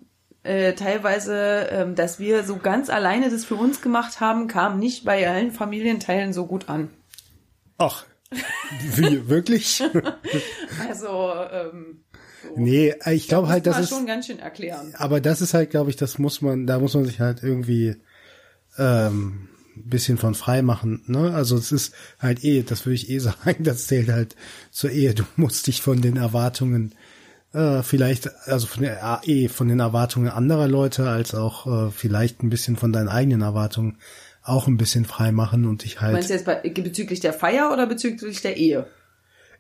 [0.47, 5.05] äh, teilweise, ähm, dass wir so ganz alleine das für uns gemacht haben, kam nicht
[5.05, 6.91] bei allen Familienteilen so gut an.
[7.79, 8.05] ach,
[8.95, 9.83] wie, wirklich?
[10.89, 12.05] Also ähm,
[12.43, 12.61] so.
[12.61, 14.95] nee, ich glaube halt, das ist, schon ganz schön erklären.
[14.97, 17.97] aber das ist halt, glaube ich, das muss man, da muss man sich halt irgendwie
[18.79, 21.03] ähm, ein bisschen von frei machen.
[21.07, 21.33] Ne?
[21.35, 24.37] Also es ist halt eh, das würde ich eh sagen, das zählt halt
[24.71, 25.15] zur Ehe.
[25.15, 26.95] Du musst dich von den Erwartungen
[27.57, 32.43] äh, vielleicht, also von der eh von den Erwartungen anderer Leute als auch äh, vielleicht
[32.43, 33.97] ein bisschen von deinen eigenen Erwartungen
[34.43, 36.13] auch ein bisschen frei machen und ich halt.
[36.13, 38.87] Meinst du jetzt bei, bezüglich der Feier oder bezüglich der Ehe?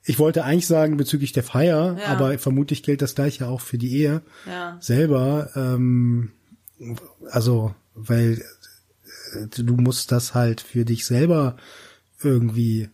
[0.04, 2.06] Ich wollte eigentlich sagen bezüglich der Feier, Ja.
[2.06, 4.76] aber vermutlich gilt das gleiche auch für die Ehe Ja.
[4.80, 5.50] selber.
[5.56, 6.30] Ähm,
[7.30, 8.42] also, weil
[9.34, 11.56] äh, du musst das halt für dich selber
[12.22, 12.90] irgendwie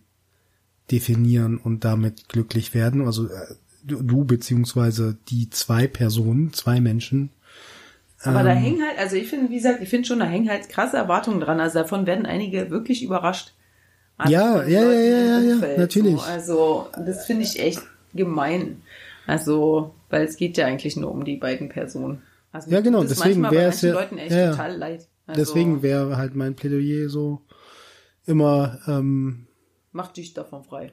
[0.91, 3.05] definieren und damit glücklich werden.
[3.05, 7.29] Also äh, du, beziehungsweise die zwei Personen, zwei Menschen.
[8.23, 8.45] Aber Ähm.
[8.45, 10.97] da hängen halt, also ich finde, wie gesagt, ich finde schon, da hängen halt krasse
[10.97, 11.59] Erwartungen dran.
[11.59, 13.53] Also davon werden einige wirklich überrascht.
[14.17, 16.15] Also Ja, ja, ja, ja, ja, ja, natürlich.
[16.15, 16.21] So.
[16.21, 17.81] Also das finde ich echt
[18.13, 18.81] gemein.
[19.25, 22.21] Also, weil es geht ja eigentlich nur um die beiden Personen.
[22.51, 24.51] Also Ja, genau, deswegen wäre es ja- Leuten echt ja.
[24.51, 25.07] total leid.
[25.25, 27.41] Also, Deswegen wäre halt mein Plädoyer so
[28.25, 29.47] immer, ähm,
[29.93, 30.91] mach dich davon frei.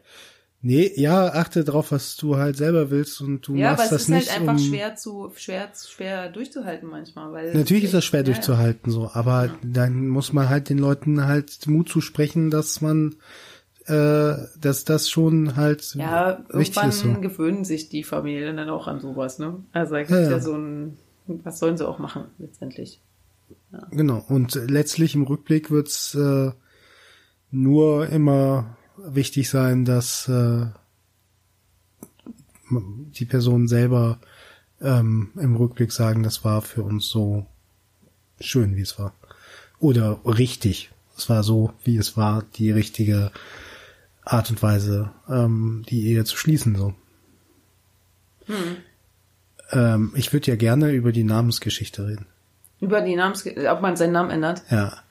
[0.63, 3.91] Nee, ja, achte drauf, was du halt selber willst und du Ja, aber machst es
[3.91, 7.95] das ist nicht halt einfach um, schwer zu schwer schwer durchzuhalten manchmal, weil Natürlich ist
[7.95, 8.33] das schwer Ja, ja.
[8.33, 13.17] durchzuhalten, so, aber dann muss man halt den Leuten halt Mut zusprechen, dass man,
[13.87, 17.01] äh, dass das schon halt Ja, wichtig irgendwann ist.
[17.01, 17.21] So.
[17.21, 19.65] gewöhnen sich die Familien dann auch an sowas, ne?
[19.73, 20.41] Also da gibt's ja, Ja, ja.
[20.41, 20.97] so ein,
[21.27, 23.01] was sollen sie auch machen, letztendlich.
[23.91, 24.25] Genau.
[24.29, 26.51] Und letztlich im Rückblick wird's äh,
[27.51, 30.67] nur immer wichtig sein, dass äh,
[32.71, 34.19] die Personen selber
[34.81, 37.47] ähm, im Rückblick sagen, das war für uns so
[38.41, 39.13] schön, wie es war.
[39.79, 40.91] Oder richtig.
[41.17, 43.31] Es war so, wie es war, die richtige
[44.25, 46.77] Art und Weise, ähm, die Ehe zu schließen.
[46.77, 46.95] So.
[49.73, 52.27] Ähm, ich würde ja gerne über die Namensgeschichte reden.
[52.81, 54.63] Über die Namens, ob man seinen Namen ändert.
[54.71, 55.03] Ja.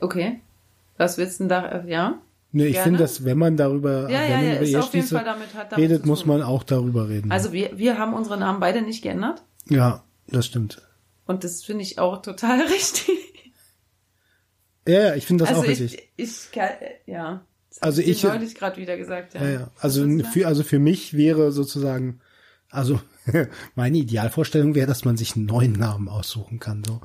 [0.00, 0.40] Okay.
[0.96, 2.20] Was willst du denn da, ja?
[2.54, 5.82] Ne, ich finde, dass wenn man darüber, Ja, wenn man über Fall damit, hat damit
[5.84, 7.32] redet, muss man auch darüber reden.
[7.32, 9.42] Also wir, wir haben unsere Namen beide nicht geändert.
[9.68, 10.82] ja, das stimmt.
[11.26, 13.08] Und das finde ich auch total richtig.
[14.86, 15.94] Ja, ja, ich finde das also auch richtig.
[16.16, 16.50] ich, ich,
[17.06, 17.44] ja.
[17.70, 19.42] Das Also ich- neulich gerade wieder gesagt, ja.
[19.44, 19.70] Ja, ja.
[19.78, 22.20] Also für, also für mich wäre sozusagen,
[22.68, 23.00] also
[23.74, 27.00] meine Idealvorstellung wäre, dass man sich einen neuen Namen aussuchen kann, so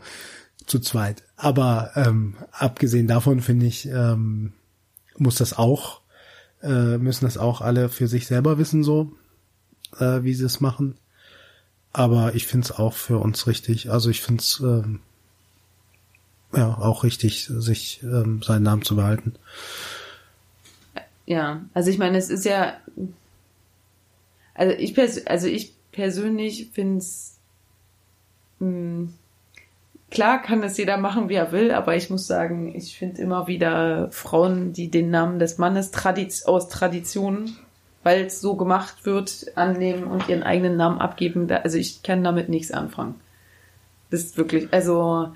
[0.65, 1.23] zu zweit.
[1.37, 4.53] Aber ähm, abgesehen davon finde ich, ähm,
[5.17, 6.01] muss das auch,
[6.61, 9.11] äh, müssen das auch alle für sich selber wissen, so
[9.99, 10.97] äh, wie sie es machen.
[11.93, 13.89] Aber ich finde es auch für uns richtig.
[13.89, 14.99] Also ich finde es ähm,
[16.55, 19.33] ja auch richtig, sich ähm, seinen Namen zu behalten.
[21.25, 22.77] Ja, also ich meine, es ist ja,
[24.53, 27.37] also ich, pers also ich persönlich finde es,
[30.09, 33.47] klar kann es jeder machen, wie er will, aber ich muss sagen, ich finde immer
[33.47, 37.55] wieder Frauen, die den Namen des Mannes Tradiz aus Tradition,
[38.03, 41.51] weil es so gemacht wird, annehmen und ihren eigenen Namen abgeben.
[41.51, 43.15] Also ich kann damit nichts anfangen.
[44.09, 45.33] Das ist wirklich, also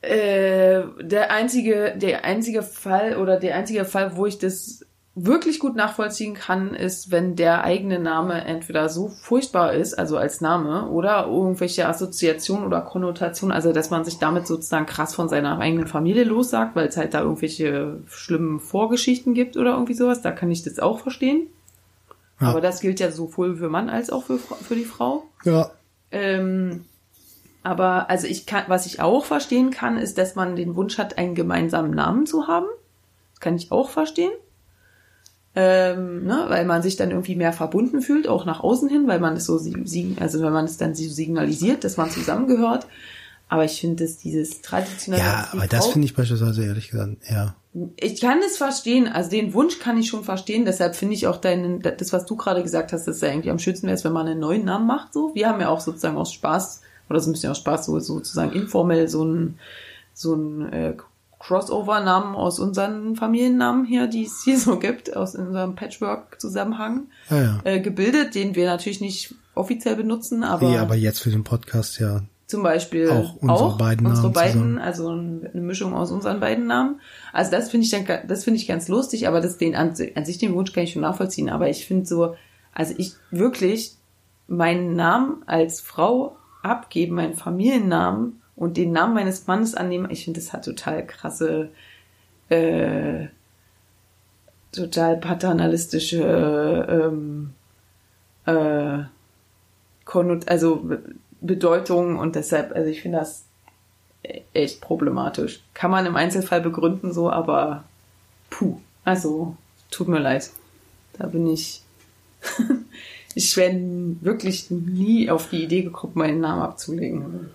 [0.00, 4.86] äh, der einzige, der einzige Fall oder der einzige Fall, wo ich das
[5.24, 10.40] wirklich gut nachvollziehen kann, ist, wenn der eigene Name entweder so furchtbar ist, also als
[10.40, 15.58] Name, oder irgendwelche Assoziationen oder Konnotationen, also dass man sich damit sozusagen krass von seiner
[15.58, 20.30] eigenen Familie lossagt, weil es halt da irgendwelche schlimmen Vorgeschichten gibt oder irgendwie sowas, da
[20.30, 21.48] kann ich das auch verstehen.
[22.40, 22.48] Ja.
[22.48, 25.24] Aber das gilt ja sowohl für Mann als auch für, für die Frau.
[25.44, 25.70] Ja,
[26.10, 26.84] Ähm,
[27.62, 31.18] aber also ich kann, was ich auch verstehen kann, ist, dass man den Wunsch hat,
[31.18, 32.66] einen gemeinsamen Namen zu haben.
[33.32, 34.32] Das kann ich auch verstehen.
[35.60, 39.18] Ähm, ne, weil man sich dann irgendwie mehr verbunden fühlt, auch nach außen hin, weil
[39.18, 42.86] man es so, also wenn man es dann so signalisiert, dass man zusammengehört.
[43.48, 45.24] Aber ich finde, dass dieses traditionelle.
[45.24, 47.56] ja, aber das finde ich beispielsweise ehrlich gesagt, ja.
[47.96, 51.38] ich kann es verstehen, also den Wunsch kann ich schon verstehen, deshalb finde ich auch
[51.38, 54.28] deinen, das, was du gerade gesagt hast, dass ja eigentlich am schönsten wäre, wenn man
[54.28, 55.34] einen neuen Namen macht, so.
[55.34, 58.52] Wir haben ja auch sozusagen aus Spaß, oder so ein bisschen aus Spaß, so, sozusagen
[58.52, 59.58] informell so ein,
[60.14, 60.94] so ein, äh,
[61.38, 67.60] Crossover-Namen aus unseren Familiennamen hier, die es hier so gibt, aus unserem Patchwork-Zusammenhang, Ja, ja.
[67.64, 71.98] äh, gebildet, den wir natürlich nicht offiziell benutzen, aber, Nee, aber jetzt für den Podcast
[71.98, 72.22] ja.
[72.46, 74.78] zum Beispiel Auch unsere beiden unsere Namen beiden, zusammen.
[74.78, 77.00] also eine Mischung aus unseren beiden Namen.
[77.32, 80.24] Also das finde ich dann, das finde ich ganz lustig, aber das den an, an
[80.24, 81.50] sich den Wunsch kann ich schon nachvollziehen.
[81.50, 82.34] Aber ich finde so,
[82.72, 83.96] also ich wirklich
[84.46, 90.40] meinen Namen als Frau abgeben, meinen Familiennamen und den Namen meines Mannes annehmen, ich finde
[90.40, 91.70] das hat total krasse,
[92.48, 93.26] äh,
[94.72, 97.50] total paternalistische, ähm,
[98.46, 99.04] äh,
[100.04, 101.02] Konnot also Be-
[101.40, 103.44] Bedeutung und deshalb, also ich finde das
[104.22, 105.60] e- echt problematisch.
[105.74, 107.84] Kann man im Einzelfall begründen so, aber
[108.50, 109.56] puh, also
[109.90, 110.50] tut mir leid.
[111.18, 111.82] Da bin ich,
[113.34, 113.76] ich wäre
[114.20, 117.50] wirklich nie auf die Idee gekommen, meinen Namen abzulegen.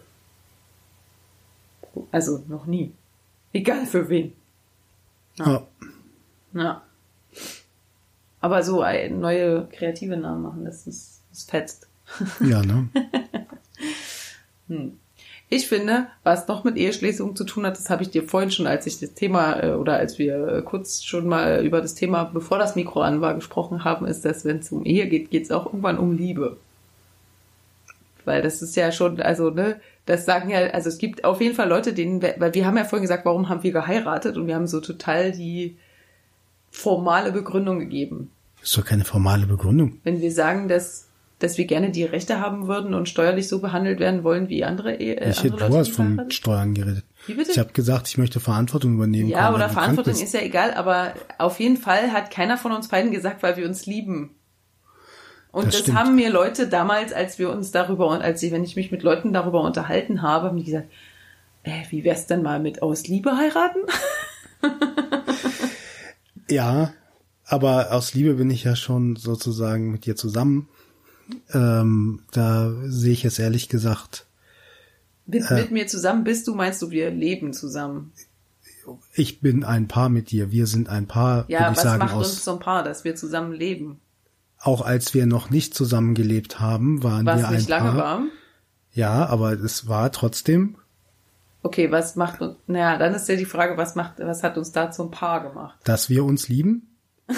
[2.11, 2.93] Also noch nie.
[3.51, 4.33] Egal für wen.
[5.37, 5.67] Ja.
[6.53, 6.81] Ja.
[8.41, 11.87] Aber so neue kreative Namen machen, das ist, das fetzt.
[12.41, 12.89] Ja, ne?
[15.49, 18.65] Ich finde, was noch mit Eheschließung zu tun hat, das habe ich dir vorhin schon,
[18.65, 22.23] als ich das Thema äh, oder als wir äh, kurz schon mal über das Thema,
[22.23, 25.43] bevor das Mikro an war, gesprochen haben, ist, dass wenn es um Ehe geht, geht
[25.43, 26.57] es auch irgendwann um Liebe.
[28.25, 31.55] Weil das ist ja schon, also, ne, das sagen ja, also es gibt auf jeden
[31.55, 34.47] Fall Leute, denen, wir- weil wir haben ja vorhin gesagt, warum haben wir geheiratet und
[34.47, 35.77] wir haben so total die
[36.71, 38.31] formale Begründung gegeben.
[38.61, 39.99] Ist doch keine formale Begründung.
[40.03, 41.07] Wenn wir sagen, dass,
[41.39, 44.95] dass wir gerne die Rechte haben würden und steuerlich so behandelt werden wollen wie andere
[44.95, 45.19] Ehe.
[45.19, 47.03] Äh, Ich, andere du hast von Steuern geredet.
[47.27, 47.51] Wie bitte?
[47.51, 49.29] Ich habe gesagt, ich möchte Verantwortung übernehmen.
[49.29, 52.87] Ja, können, oder Verantwortung ist ja egal, aber auf jeden Fall hat keiner von uns
[52.87, 54.31] beiden gesagt, weil wir uns lieben.
[55.53, 58.65] Und Das das, haben mir Leute damals, als wir uns darüber, und als ich, wenn
[58.65, 60.89] ich mich mit Leuten darüber unterhalten habe, haben die gesagt,
[61.63, 63.79] äh, wie wär's denn mal mit aus Liebe heiraten?
[66.49, 66.93] Ja,
[67.45, 70.67] aber aus Liebe bin ich ja schon sozusagen mit dir zusammen.
[71.53, 74.25] Ähm, da sehe ich es ehrlich gesagt.
[75.25, 78.11] Mit, mit mir zusammen bist du, meinst du, wir leben zusammen.
[79.13, 80.51] Ich bin ein Paar mit dir.
[80.51, 83.99] Wir sind ein Paar, Ja, was sagen, macht uns zum Paar, dass wir zusammen leben?
[84.63, 87.97] Auch als wir noch nicht zusammengelebt haben, waren Was wir ein nicht lange Paar.
[87.97, 88.23] war?
[88.91, 90.77] Ja, aber es war trotzdem.
[91.63, 94.71] Okay, was macht uns, naja, dann ist ja die Frage, was macht, was hat uns
[94.71, 95.79] da zum Paar gemacht?
[95.83, 96.89] dass wir uns lieben.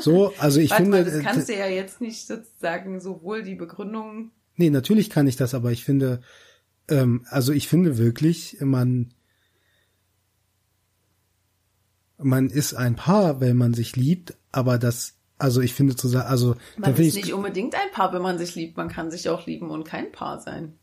[0.00, 3.42] So, also ich Warte finde, mal, das äh, kannst du ja jetzt nicht sozusagen sowohl
[3.42, 6.20] die Begründung nee, natürlich kann ich das, aber ich finde,
[6.88, 9.14] ähm, also ich finde wirklich, man,
[12.18, 16.28] man ist ein Paar, wenn man sich liebt, aber das, also ich finde zu sagen,
[16.28, 18.76] also Man ist ich, nicht unbedingt ein Paar, wenn man sich liebt.
[18.76, 20.74] Man kann sich auch lieben und kein Paar sein.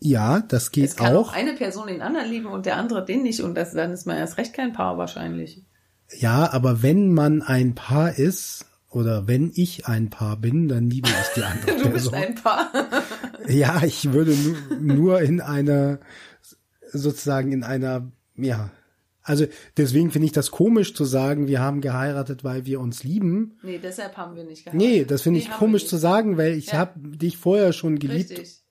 [0.00, 1.32] ja, das geht Es kann auch auch.
[1.32, 3.40] eine Person den anderen lieben und der andere den nicht.
[3.40, 5.64] Und das, dann ist man erst recht kein Paar wahrscheinlich.
[6.18, 11.08] Ja, aber wenn man ein Paar ist oder wenn ich ein Paar bin, dann liebe
[11.08, 12.14] ich die andere Du bist Person.
[12.14, 12.70] ein Paar.
[13.48, 16.00] Ja, ich würde nu- nur in einer,
[16.92, 18.70] sozusagen in einer, ja.
[19.26, 23.58] Also deswegen finde ich das komisch zu sagen, wir haben geheiratet, weil wir uns lieben.
[23.62, 24.88] nee, deshalb haben wir nicht geheiratet.
[24.88, 26.74] Nee, das finde Nee, ich komisch zu sagen, weil ich Ja.
[26.78, 28.62] habe dich vorher schon geliebt, Richtig.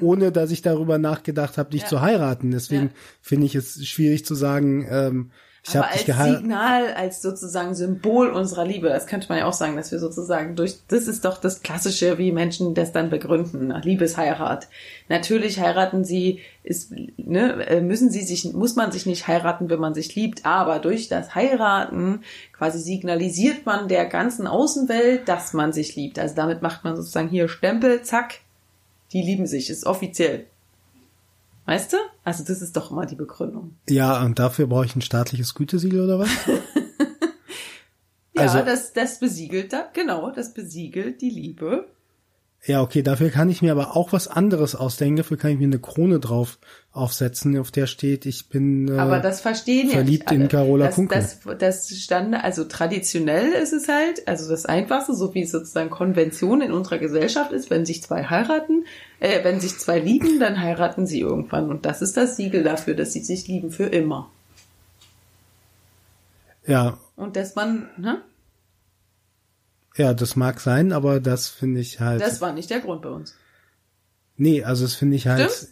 [0.00, 1.86] Ohne dass ich darüber nachgedacht habe, dich Ja.
[1.88, 2.50] zu heiraten.
[2.50, 2.92] Deswegen Ja.
[3.20, 5.30] finde ich es schwierig zu sagen, ähm,
[5.62, 6.04] ich aber als.
[6.04, 10.56] Signal, als sozusagen Symbol unserer Liebe, das könnte man ja auch sagen, dass wir sozusagen
[10.56, 14.68] durch, das ist doch das Klassische, wie Menschen das dann begründen, Liebesheirat.
[15.08, 19.80] Natürlich heiraten sie, ist, ne, äh, müssen sie sich, muss man sich nicht heiraten, wenn
[19.80, 25.72] man sich liebt, aber durch das Heiraten quasi signalisiert man der ganzen Außenwelt, dass man
[25.72, 26.18] sich liebt.
[26.18, 28.38] Also damit macht man sozusagen hier Stempel, zack,
[29.12, 30.46] die lieben sich, ist offiziell.
[31.66, 31.96] Weißt du?
[32.24, 33.76] Also das ist doch immer die Begründung.
[33.88, 36.28] Ja, und dafür brauche ich ein staatliches Gütesiegel oder was?
[38.32, 41.88] Ja, Also- das, das besiegelt da, genau, das besiegelt die Liebe.
[42.66, 45.16] Ja, okay, dafür kann ich mir aber auch was anderes ausdenken.
[45.16, 46.58] Dafür kann ich mir eine Krone drauf
[46.92, 48.86] aufsetzen, auf der steht, ich bin.
[48.88, 50.40] Äh, Aber das verstehen ja verliebt alle.
[50.42, 51.18] in Carola das, Kunkel.
[51.18, 55.88] das, das stand, also traditionell ist es halt, also das Einfachste, so wie es sozusagen
[55.88, 58.84] Konvention in unserer Gesellschaft ist, wenn sich zwei heiraten,
[59.20, 61.70] äh, wenn sich zwei lieben, dann heiraten sie irgendwann.
[61.70, 64.30] Und das ist das Siegel dafür, dass sie sich lieben für immer.
[66.66, 68.20] ja, Und dass man, ne?
[69.96, 72.20] Ja, das mag sein, aber das finde ich halt.
[72.20, 73.34] Das war nicht der Grund bei uns.
[74.36, 75.50] nee, also das finde ich halt.
[75.50, 75.70] Stimmt?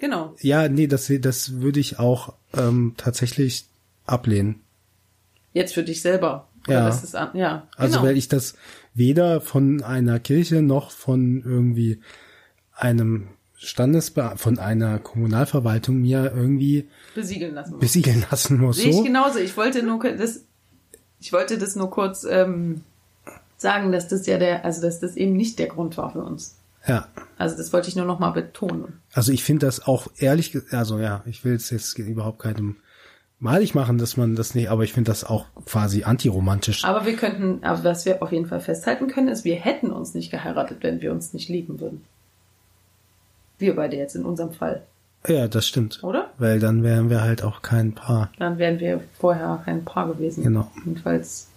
[0.00, 0.34] Genau.
[0.40, 3.66] Ja, nee, das, das würde ich auch ähm, tatsächlich
[4.04, 4.62] ablehnen.
[5.52, 6.48] Jetzt für dich selber.
[6.66, 6.88] Ja.
[6.88, 7.68] Ist, ja.
[7.76, 8.08] Also genau.
[8.08, 8.54] weil ich das
[8.94, 12.00] weder von einer Kirche noch von irgendwie
[12.74, 17.80] einem Standesbe von einer Kommunalverwaltung mir irgendwie besiegeln lassen muss.
[17.80, 18.76] besiegeln lassen muss.
[18.78, 19.02] Sehe ich So.
[19.02, 19.38] genauso.
[19.38, 20.44] Ich wollte nur das,
[21.20, 22.82] ich wollte das nur kurz ähm,
[23.60, 26.56] sagen, dass das ja der, also dass das eben nicht der Grund war für uns.
[26.86, 27.08] Ja.
[27.36, 29.00] Also das wollte ich nur noch mal betonen.
[29.12, 32.76] Also ich finde das auch ehrlich, also ja, ich will es jetzt überhaupt keinem
[33.38, 36.84] malig machen, dass man das nicht, aber ich finde das auch quasi antiromantisch.
[36.84, 40.14] Aber wir könnten, aber was wir auf jeden Fall festhalten können, ist, wir hätten uns
[40.14, 42.04] nicht geheiratet, wenn wir uns nicht lieben würden.
[43.58, 44.82] Wir beide jetzt in unserem Fall,
[45.26, 46.02] Ja, das stimmt.
[46.02, 46.30] oder?
[46.38, 48.30] Weil dann wären wir halt auch kein Paar.
[48.38, 50.44] Dann wären wir vorher kein Paar gewesen.
[50.44, 50.70] Genau.
[50.84, 51.48] Jedenfalls,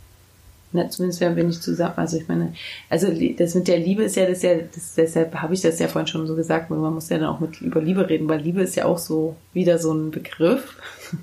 [0.74, 2.56] na, zumindest wenn nicht zusammen, also ich meine,
[2.90, 3.08] also
[3.38, 5.88] das mit der Liebe ist ja, das ist ja, das, deshalb habe ich das ja
[5.88, 8.42] vorhin schon so gesagt, weil man muss ja dann auch mit über Liebe reden, weil
[8.42, 10.76] Liebe ist ja auch so wieder so ein Begriff.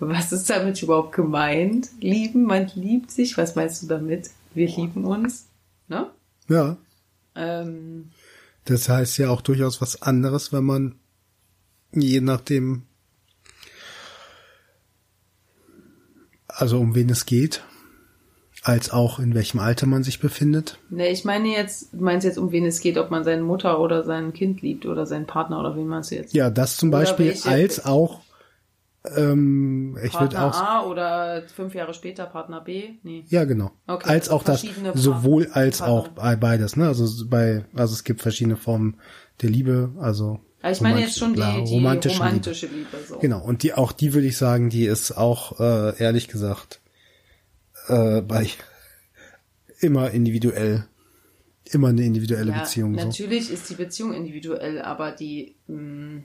[0.00, 1.88] Was ist damit überhaupt gemeint?
[2.00, 3.36] Lieben, man liebt sich.
[3.36, 4.30] Was meinst du damit?
[4.54, 5.46] Wir lieben uns,
[5.88, 6.10] ne?
[6.48, 6.76] Ja.
[7.34, 8.10] Ähm,
[8.64, 10.94] das heißt ja auch durchaus was anderes, wenn man
[11.92, 12.82] je nachdem,
[16.46, 17.64] also um wen es geht,
[18.68, 20.78] als auch in welchem Alter man sich befindet.
[20.90, 23.80] Ne, ich meine jetzt, du meinst jetzt, um wen es geht, ob man seine Mutter
[23.80, 26.34] oder sein Kind liebt oder seinen Partner oder wen meinst du jetzt?
[26.34, 28.20] Ja, das zum Beispiel als auch,
[29.16, 32.90] ähm, ich würde Partner auch, A oder fünf Jahre später Partner B?
[33.02, 33.24] Nee.
[33.28, 35.94] ja genau, Okay, als auch das, sowohl als Partner.
[35.94, 36.88] auch bei beides, ne?
[36.88, 38.98] Also bei, also es gibt verschiedene Formen
[39.40, 42.88] der Liebe, also Aber ich meine jetzt schon die, die romantische romantische, Liebe.
[42.92, 43.06] Liebe.
[43.08, 43.18] so.
[43.18, 46.80] Genau, und die auch die würde ich sagen, die ist auch äh, ehrlich gesagt
[47.88, 48.48] äh, bei
[49.80, 50.84] immer individuell,
[51.64, 53.06] immer eine individuelle Ja, Beziehung so.
[53.06, 56.22] natürlich ist die Beziehung individuell, aber die mh,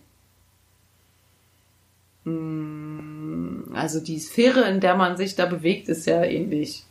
[2.26, 6.86] mh, also die Sphäre, in der man sich da bewegt, ist ja ähnlich.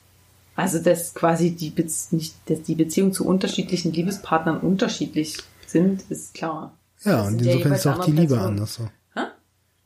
[0.54, 6.34] Also dass quasi die Be nicht, dass die Beziehungen zu unterschiedlichen Liebespartnern unterschiedlich sind, ist
[6.34, 6.76] klar.
[7.04, 8.88] Ja, Das und insofern ist auch die Liebe anders so.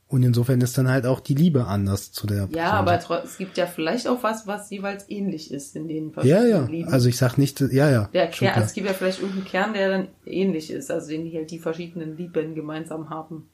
[0.09, 2.71] Und insofern ist dann halt auch die Liebe anders zu der Ja, Person.
[2.77, 6.11] aber tro- es gibt ja vielleicht auch was, was jeweils ähnlich ist in den ja,
[6.13, 6.65] verschiedenen ja.
[6.65, 6.93] Lieben.
[6.93, 8.09] Also ich sag nicht, ja, ja.
[8.13, 11.35] Der Kern, es gibt ja vielleicht irgendeinen Kern, der dann ähnlich ist, also den die
[11.35, 13.49] halt die verschiedenen Lieben gemeinsam haben.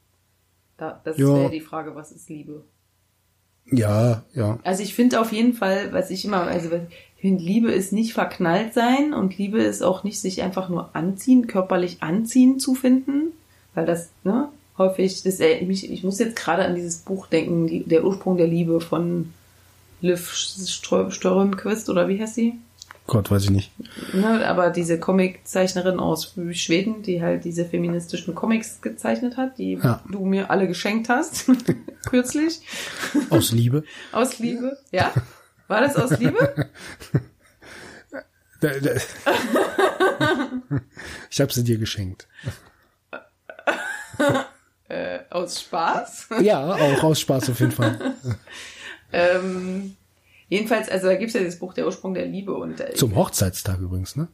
[0.77, 1.27] Da, das Ja.
[1.35, 2.63] wäre die Frage, was ist Liebe?
[3.71, 4.59] Ja, ja.
[4.63, 6.69] Also ich finde auf jeden Fall, was ich immer, also
[7.15, 10.95] ich finde, Liebe ist nicht verknallt sein und Liebe ist auch nicht sich einfach nur
[10.95, 13.31] anziehen, körperlich anziehen zu finden,
[13.73, 17.83] weil das, ne, häufig, das, mich, ich muss jetzt gerade an dieses Buch denken, die,
[17.83, 19.33] der Ursprung der Liebe von
[20.01, 22.55] Liv Strö- Strömquist oder wie heißt sie?
[23.05, 23.71] Gott, weiß ich nicht.
[24.13, 30.01] Ne, aber diese Comiczeichnerin aus Schweden, die halt diese feministischen Comics gezeichnet hat, die Ja.
[30.09, 31.45] du mir alle geschenkt hast,
[32.09, 32.61] kürzlich,
[33.29, 33.83] Aus Liebe.
[34.13, 34.77] aus Liebe.
[34.91, 35.11] Ja?
[35.67, 36.69] War das aus Liebe?
[41.29, 42.27] Ich habe sie dir geschenkt.
[44.93, 46.27] Äh, aus Spaß?
[46.41, 48.13] Ja, auch aus Spaß auf jeden Fall.
[49.11, 49.95] ähm,
[50.49, 53.79] jedenfalls, also da gibt's ja dieses Buch Der Ursprung der Liebe und äh, Zum Hochzeitstag
[53.79, 54.27] übrigens, ne?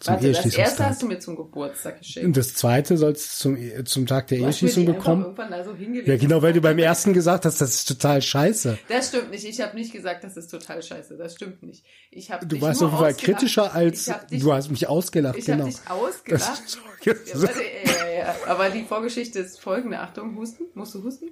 [0.00, 2.26] Zum warte, das erste hast du mir zum Geburtstag geschenkt.
[2.28, 5.22] Und das zweite sollst du zum, zum Tag der Eheschließung bekommen.
[5.22, 6.06] Irgendwann da so hingelegt.
[6.06, 8.78] Ja, genau, weil du beim ersten gesagt hast, das ist total scheiße.
[8.88, 9.44] Das stimmt nicht.
[9.44, 11.16] Ich habe nicht gesagt, das ist total scheiße.
[11.16, 11.84] Das stimmt nicht.
[12.12, 14.88] Ich habe Du warst auf jeden Fall kritischer als, ich hab dich, du hast mich
[14.88, 15.64] ausgelacht, ich genau.
[15.64, 16.78] habe dich ausgelacht.
[17.04, 18.34] Ja, warte, ja, ja.
[18.48, 20.00] Aber die Vorgeschichte ist folgende.
[20.00, 20.64] Achtung, husten.
[20.74, 21.30] Musst du husten?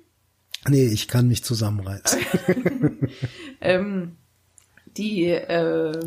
[0.69, 2.21] nee, ich kann mich zusammenreißen.
[3.61, 4.17] Ähm,
[4.97, 5.99] die, äh,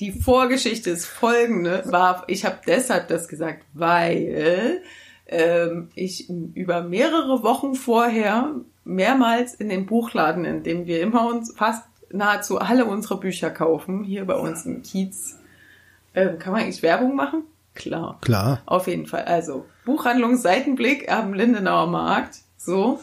[0.00, 1.82] die Vorgeschichte ist folgende.
[1.86, 4.82] War, ich habe deshalb das gesagt, weil
[5.26, 11.54] ähm, ich über mehrere Wochen vorher mehrmals in den Buchladen, in dem wir immer uns
[11.54, 15.38] fast nahezu alle unsere Bücher kaufen, hier bei uns im Kiez.
[16.14, 17.44] Ähm, kann man eigentlich Werbung machen?
[17.74, 18.18] Klar.
[18.20, 18.62] Klar.
[18.66, 19.24] Auf jeden Fall.
[19.24, 22.38] Also, Buchhandlung Seitenblick am Lindenauer Markt.
[22.56, 23.00] So.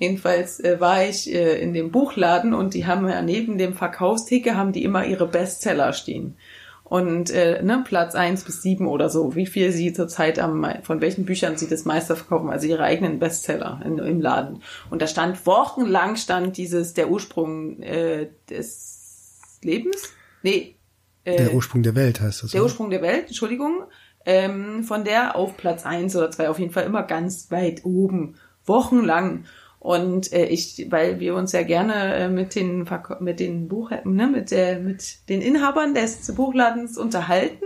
[0.00, 4.56] Jedenfalls äh, war ich äh, in dem Buchladen und die haben ja neben dem Verkaufstheke
[4.56, 6.36] haben die immer ihre Bestseller stehen.
[6.84, 11.02] Und äh, ne, Platz eins bis sieben oder so, wie viel sie zurzeit am, von
[11.02, 14.62] welchen Büchern sie das meiste verkaufen, also ihre eigenen Bestseller in, im Laden.
[14.88, 20.14] Und da stand wochenlang stand dieses der Ursprung äh, des Lebens?
[20.42, 20.76] Nee.
[21.24, 22.52] Äh, Der Ursprung der Welt heißt das.
[22.52, 22.68] der oder?
[22.70, 23.82] Ursprung der Welt, Entschuldigung,
[24.24, 28.36] ähm, von der auf Platz eins oder zwei auf jeden Fall immer ganz weit oben,
[28.64, 29.44] wochenlang.
[29.80, 32.86] Und äh, ich, weil wir uns ja gerne äh, mit den
[33.20, 37.64] mit den Buch ne, mit der mit den Inhabern des Buchladens unterhalten,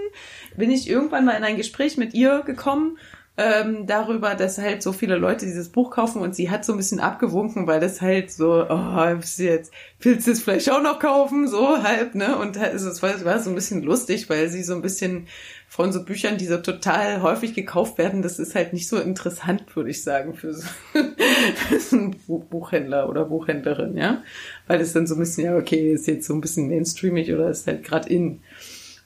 [0.56, 2.98] bin ich irgendwann mal in ein Gespräch mit ihr gekommen
[3.36, 6.76] ähm, darüber, dass halt so viele Leute dieses Buch kaufen und sie hat so ein
[6.76, 9.06] bisschen abgewunken, weil das halt so, oh,
[9.38, 12.36] jetzt, willst du es vielleicht auch noch kaufen, so halb, ne?
[12.38, 15.26] Und es war, es war so ein bisschen lustig, weil sie so ein bisschen
[15.74, 19.64] von so Büchern, die so total häufig gekauft werden, das ist halt nicht so interessant,
[19.74, 20.68] würde ich sagen, für so,
[21.68, 24.22] für so einen Bu- Buchhändler oder Buchhändlerin, ja?
[24.68, 27.50] Weil es dann so ein bisschen, ja, okay, ist jetzt so ein bisschen mainstreamig oder
[27.50, 28.38] ist halt gerade in.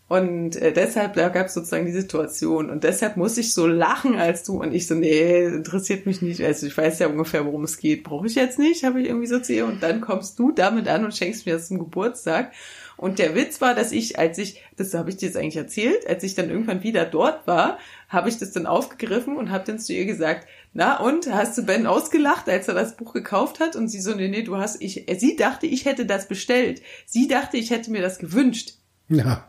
[0.09, 2.69] Und äh, deshalb gab es sozusagen die Situation.
[2.69, 4.61] Und deshalb muss ich so lachen als du.
[4.61, 6.43] Und ich so, nee, interessiert mich nicht.
[6.43, 8.05] Also ich weiß ja ungefähr, worum es geht.
[8.05, 9.65] Brauche ich jetzt nicht, habe ich irgendwie so zu ihr.
[9.67, 12.53] Und dann kommst du damit an und schenkst mir das zum Geburtstag.
[12.99, 16.05] Und der Witz war, dass ich, als ich, das habe ich dir jetzt eigentlich erzählt,
[16.09, 17.79] als ich dann irgendwann wieder dort war,
[18.09, 21.63] habe ich das dann aufgegriffen und habe dann zu ihr gesagt, na und, hast du
[21.63, 23.77] Ben ausgelacht, als er das Buch gekauft hat?
[23.77, 26.83] Und sie so, nee, nee, du hast, ich, sie dachte, ich hätte das bestellt.
[27.07, 28.75] Sie dachte, ich hätte mir das gewünscht.
[29.09, 29.49] Ja.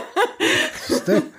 [0.84, 1.32] Stimmt.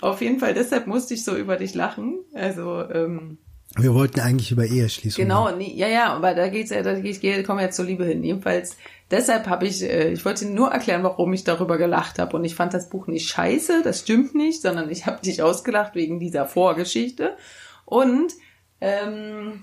[0.00, 2.20] Auf jeden Fall, deshalb musste ich so über dich lachen.
[2.32, 3.36] Also, ähm,
[3.78, 5.22] Wir wollten eigentlich über Eheschließung.
[5.22, 7.84] genau, nee, ja, ja, aber da geht's ja, da geht's, geht, kommen wir jetzt zur
[7.84, 8.24] Liebe hin.
[8.24, 8.76] Jedenfalls,
[9.10, 12.36] deshalb habe ich, äh, ich wollte nur erklären, warum ich darüber gelacht habe.
[12.36, 15.94] Und ich fand das Buch nicht scheiße, das stimmt nicht, sondern ich habe dich ausgelacht
[15.94, 17.36] wegen dieser Vorgeschichte.
[17.84, 18.32] Und
[18.80, 19.60] ähm,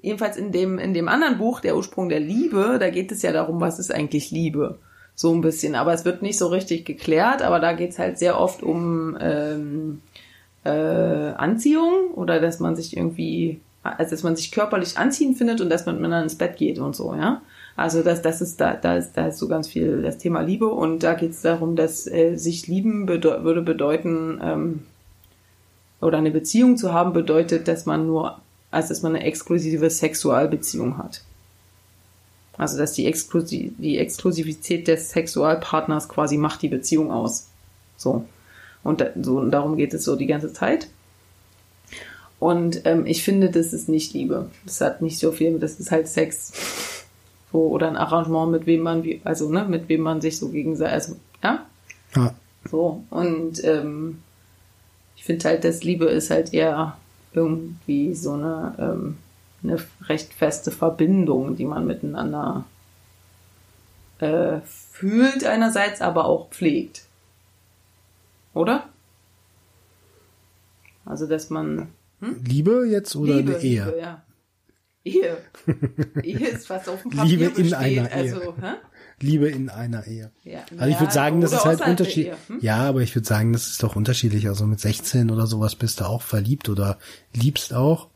[0.00, 3.32] jedenfalls in dem, in dem anderen Buch, der Ursprung der Liebe, da geht es ja
[3.32, 4.80] darum, was ist eigentlich Liebe.
[5.14, 5.76] So ein bisschen.
[5.76, 10.02] Aber es wird nicht so richtig geklärt, aber da geht's halt sehr oft um ähm,
[10.64, 15.70] äh, Anziehung oder dass man sich irgendwie, also dass man sich körperlich anziehen findet und
[15.70, 17.42] dass man miteinander ins Bett geht und so, ja.
[17.74, 20.68] Also das, das ist da, da ist, da ist so ganz viel das Thema Liebe
[20.68, 24.82] und da geht es darum, dass äh, sich lieben bedeu würde bedeuten ähm,
[26.00, 28.40] oder eine Beziehung zu haben bedeutet, dass man nur,
[28.70, 31.22] also dass man eine exklusive Sexualbeziehung hat.
[32.58, 37.48] Also dass die, Exklusiv die Exklusivität des Sexualpartners quasi macht die Beziehung aus.
[37.96, 38.26] So.
[38.82, 40.88] Und so, und darum geht es so die ganze Zeit.
[42.38, 44.50] Und ähm, ich finde, das ist nicht Liebe.
[44.64, 47.04] Das hat nicht so viel, das ist halt Sex.
[47.52, 50.92] So, oder ein Arrangement, mit wem man, also, ne, mit wem man sich so gegenseitig,
[50.92, 51.66] also, ja?
[52.16, 52.34] Ja.
[52.68, 54.22] So, und ähm,
[55.16, 56.96] ich finde halt, dass Liebe ist halt eher
[57.32, 59.18] irgendwie so eine, ähm,
[59.62, 59.78] eine
[60.08, 62.64] recht feste Verbindung, die man miteinander
[64.18, 67.04] äh, fühlt einerseits, aber auch pflegt.
[68.54, 68.88] Oder?
[71.04, 71.88] Also, dass man.
[72.20, 72.42] Hm?
[72.44, 73.84] Liebe jetzt oder Liebe, eine Ehe?
[73.84, 74.22] Liebe, ja.
[75.04, 75.36] Ehe.
[76.22, 77.74] Ehe ist was auf dem Papier Liebe in besteht.
[77.74, 78.12] einer Ehe.
[78.12, 78.74] also, hä?
[79.20, 80.30] Liebe in einer Ehe.
[80.44, 82.34] Ja, Also ich würde sagen, das ist halt unterschiedlich.
[82.48, 82.58] Hm?
[82.60, 84.48] Ja, aber ich würde sagen, das ist doch unterschiedlich.
[84.48, 86.98] Also mit 16 oder sowas bist du auch verliebt oder
[87.32, 88.10] liebst auch.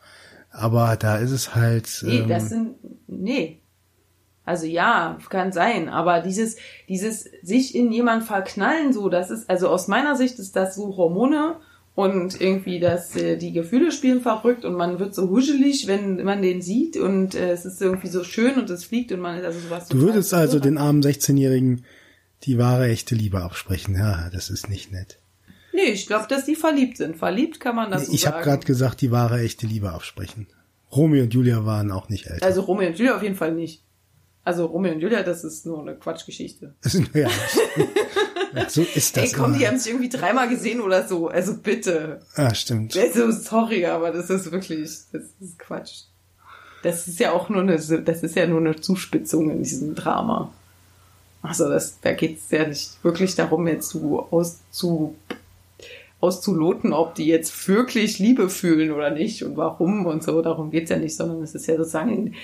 [0.51, 2.03] Aber da ist es halt.
[2.03, 2.76] Nee, ähm, das sind,
[3.09, 3.61] nee.
[4.47, 6.57] Also ja, kann sein, aber dieses,
[6.88, 10.97] dieses sich in jemand verknallen, so, das ist, also aus meiner Sicht ist das so
[10.97, 11.57] Hormone
[11.97, 16.42] und irgendwie, dass äh, die Gefühle spielen verrückt und man wird so huschelig, wenn man
[16.42, 19.44] den sieht und äh, es ist irgendwie so schön und es fliegt und man ist
[19.44, 19.88] also sowas.
[19.88, 21.84] du würdest also den armen 16-Jährigen
[22.44, 23.97] die wahre echte Liebe absprechen.
[23.97, 25.18] Ja, das ist nicht nett.
[25.72, 27.16] Nee, ich glaube, dass die verliebt sind.
[27.16, 30.47] Verliebt kann man das so ich habe gerade gesagt, die wahre echte Liebe absprechen.
[30.92, 32.47] Romeo und Julia waren auch nicht älter.
[32.47, 33.82] Also Romeo und Julia auf jeden Fall nicht.
[34.47, 36.72] Also Romeo und Julia, das ist nur eine Quatschgeschichte.
[37.14, 37.28] ja,
[38.55, 39.24] ja, so ist das.
[39.24, 39.59] Ey, komm, immer.
[39.59, 41.26] die haben sich irgendwie dreimal gesehen oder so.
[41.26, 42.20] Also bitte.
[42.36, 42.97] Ah, stimmt.
[42.97, 46.03] Also sorry, aber das ist wirklich, das ist Quatsch.
[46.84, 50.53] Das ist ja auch nur eine, das ist ja nur eine Zuspitzung in diesem Drama.
[51.42, 55.16] Also das, da geht's ja nicht wirklich darum, jetzt zu, auszu,
[56.20, 60.40] auszuloten, ob die jetzt wirklich Liebe fühlen oder nicht und warum und so.
[60.40, 62.36] Darum geht's ja nicht, sondern es ist ja sozusagen,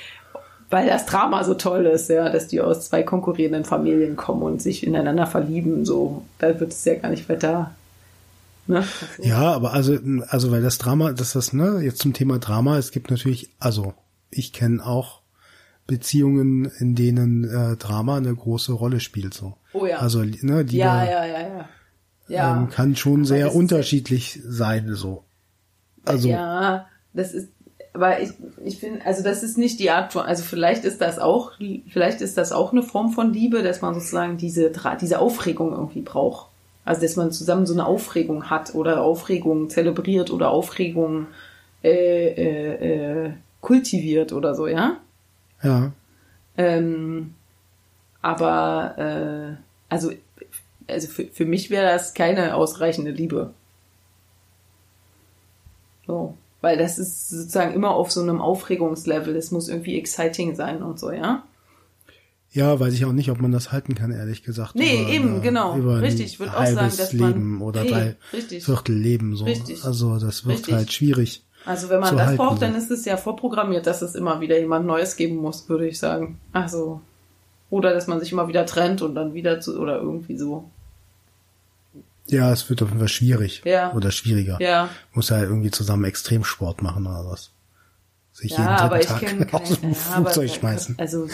[0.72, 4.60] weil das Drama so toll ist, ja, dass die aus zwei konkurrierenden Familien kommen und
[4.60, 6.22] sich ineinander verlieben, so.
[6.38, 7.70] Da wird es ja gar nicht weiter,
[8.66, 8.84] ne?
[9.20, 9.98] Ja, aber also,
[10.28, 13.94] also weil das Drama, das das, ne, jetzt zum Thema Drama, es gibt natürlich, also
[14.30, 15.20] ich kenne auch
[15.86, 19.34] Beziehungen, in denen äh, Drama eine große Rolle spielt.
[19.34, 19.54] So.
[19.72, 19.98] Oh ja.
[19.98, 21.68] Also ne, Liebe ja, ja, ja, ja.
[22.28, 22.56] Ja.
[22.56, 24.94] ähm, kann schon Aber sehr ist- unterschiedlich sein.
[24.94, 25.24] So.
[26.04, 27.48] Also Ja, das ist,
[27.95, 28.30] aber ich,
[28.64, 31.53] ich finde, also das ist nicht die Art von, also vielleicht ist das auch,
[31.88, 36.01] vielleicht ist das auch eine Form von Liebe, dass man sozusagen diese, diese Aufregung irgendwie
[36.01, 36.49] braucht.
[36.84, 41.28] Also dass man zusammen so eine Aufregung hat oder Aufregung zelebriert oder Aufregung
[41.84, 44.97] äh, äh, äh, kultiviert oder so, ja.
[45.62, 45.93] ja,
[46.57, 47.34] Ähm,
[48.22, 49.57] aber äh,
[49.88, 50.12] also,
[50.88, 53.53] also für, für mich wäre das keine ausreichende Liebe.
[56.07, 56.36] So.
[56.62, 59.36] Weil das ist sozusagen immer auf so einem Aufregungslevel.
[59.36, 61.42] Es muss irgendwie exciting sein und so, ja?
[62.54, 64.74] ja, weiß ich auch nicht, ob man das halten kann, ehrlich gesagt.
[64.74, 65.76] Nee, über eben, eine- genau.
[65.76, 68.64] Über Richtig, ich würd auch sagen, dass man- Leben oder Nee, drei richtig.
[68.64, 69.44] Viertel Leben so.
[69.44, 69.84] Richtig.
[69.84, 70.74] Also das wird Richtig.
[70.74, 71.44] halt schwierig.
[71.64, 74.58] Also wenn man das halten, braucht, dann ist es ja vorprogrammiert, dass es immer wieder
[74.58, 76.38] jemand Neues geben muss, würde ich sagen.
[76.52, 77.00] Also.
[77.70, 80.64] Oder dass man sich immer wieder trennt und dann wieder zu, oder irgendwie so.
[82.28, 83.62] Ja, es wird auf jeden Fall schwierig.
[83.64, 83.92] Ja.
[83.92, 84.58] Oder schwieriger.
[84.60, 84.88] Ja.
[85.12, 87.50] Muss ja irgendwie zusammen Extremsport machen oder was.
[88.32, 90.94] Sich Ja, jeden aber ich kenne aus dem ja, Flugzeug schmeißen.
[90.98, 91.28] Also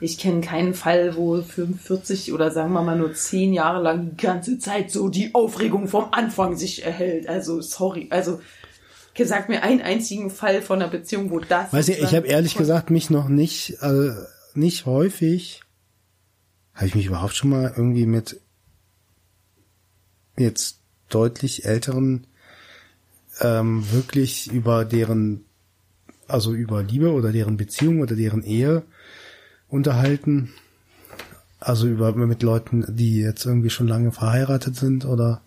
[0.00, 4.22] ich kenne keinen Fall, wo 45 oder sagen wir mal nur 10 Jahre lang die
[4.22, 7.28] ganze Zeit so die Aufregung vom Anfang sich erhält.
[7.28, 8.40] Also sorry, also
[9.22, 11.72] sag mir einen einzigen Fall von einer Beziehung, wo das.
[11.72, 14.10] Weiß ich, ich habe ehrlich gesagt mich noch nicht, äh,
[14.54, 15.62] nicht häufig,
[16.74, 18.40] habe ich mich überhaupt schon mal irgendwie mit
[20.36, 20.78] jetzt
[21.08, 22.26] deutlich älteren
[23.40, 25.44] ähm, wirklich über deren,
[26.28, 28.82] also über Liebe oder deren Beziehung oder deren Ehe
[29.68, 30.52] unterhalten.
[31.60, 35.40] Also über mit Leuten, die jetzt irgendwie schon lange verheiratet sind oder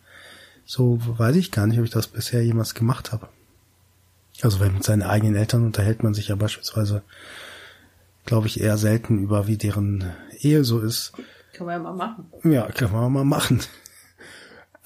[0.66, 3.30] so, weiß ich gar nicht, ob ich das bisher jemals gemacht habe.
[4.42, 7.04] Also weil mit seinen eigenen Eltern unterhält man sich ja beispielsweise,
[8.26, 11.14] glaube ich, eher selten über, wie deren Ehe so ist.
[11.54, 12.26] Können wir ja mal machen.
[12.44, 13.62] Ja, kann man mal machen.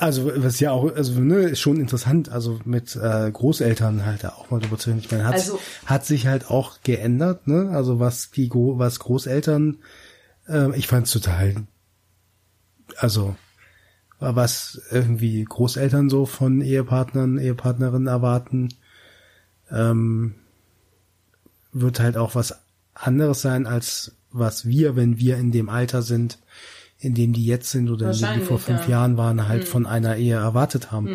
[0.01, 4.49] Also was ja auch, also ne, ist schon interessant, also mit äh, Großeltern halt auch
[4.49, 4.99] mal drüber zu reden.
[4.99, 7.69] Ich meine, hat, Also- hat sich halt auch geändert, ne?
[7.71, 9.77] Also was die was Großeltern,
[10.47, 11.67] äh, ich fand's total,
[12.97, 13.35] also
[14.19, 18.69] was irgendwie Großeltern so von Ehepartnern, Ehepartnerinnen erwarten,
[19.69, 20.33] ähm,
[21.73, 22.55] wird halt auch was
[22.95, 26.39] anderes sein als was wir, wenn wir in dem Alter sind,
[27.01, 28.91] in dem die jetzt sind oder in dem die vor fünf ja.
[28.91, 31.07] Jahren waren, halt von einer Ehe erwartet haben.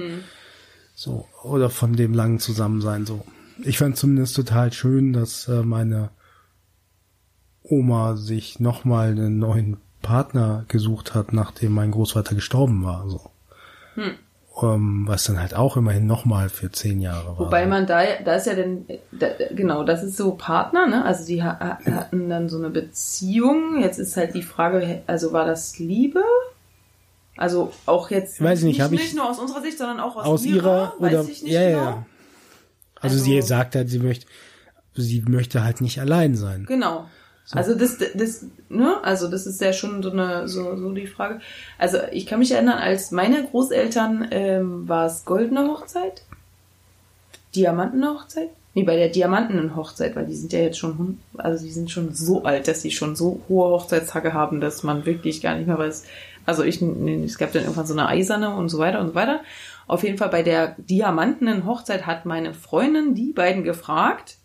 [0.94, 3.24] So, oder von dem langen Zusammensein, so.
[3.62, 6.10] Ich fand zumindest total schön, dass äh, meine
[7.62, 13.30] Oma sich nochmal einen neuen Partner gesucht hat, nachdem mein Großvater gestorben war, so.
[14.62, 17.38] Ähm, was dann halt auch immerhin nochmal für zehn Jahre war.
[17.40, 21.04] Wobei man da, da ist ja denn, da, genau, das ist so Partner, ne?
[21.04, 23.82] Also die ha ha- hatten dann so eine Beziehung.
[23.82, 26.22] Jetzt ist halt die Frage, also war das Liebe?
[27.36, 30.24] Also auch jetzt Weiß ich nicht, ich- nicht nur aus unserer Sicht, sondern auch aus,
[30.24, 31.80] aus ihrer weiß oder ich nicht ja, genau.
[31.82, 32.06] ja.
[33.00, 34.26] Also, Also- sie sagt halt, sie möchte,
[34.94, 36.64] sie möchte halt nicht allein sein.
[36.66, 37.04] Genau.
[37.52, 41.40] Also das, das, ne, also das ist ja schon so eine, so, so die Frage.
[41.78, 46.22] Also ich kann mich erinnern, als meine Großeltern ähm, war es goldene Hochzeit,
[47.54, 48.50] Diamantene Hochzeit.
[48.74, 52.12] Nee, bei der Diamantenen Hochzeit, weil die sind ja jetzt schon, also die sind schon
[52.12, 55.78] so alt, dass sie schon so hohe Hochzeitstage haben, dass man wirklich gar nicht mehr
[55.78, 56.04] weiß.
[56.44, 59.14] Also ich, nee, es gab dann irgendwann so eine eiserne und so weiter und so
[59.14, 59.40] weiter.
[59.86, 64.36] Auf jeden Fall bei der Diamantenen Hochzeit hat meine Freundin die beiden gefragt,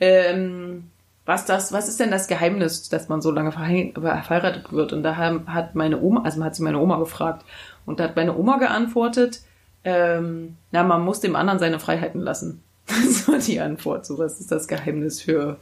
[0.00, 0.89] ähm,
[1.30, 4.92] was das, was ist denn das Geheimnis, dass man so lange verhei- verheiratet wird?
[4.92, 7.44] Und da hat meine Oma, also hat sie meine Oma gefragt.
[7.86, 9.40] Und da hat meine Oma geantwortet,
[9.84, 12.62] ähm, na, man muss dem anderen seine Freiheiten lassen.
[12.88, 14.06] Das war die Antwort.
[14.06, 15.58] So, was ist das Geheimnis für,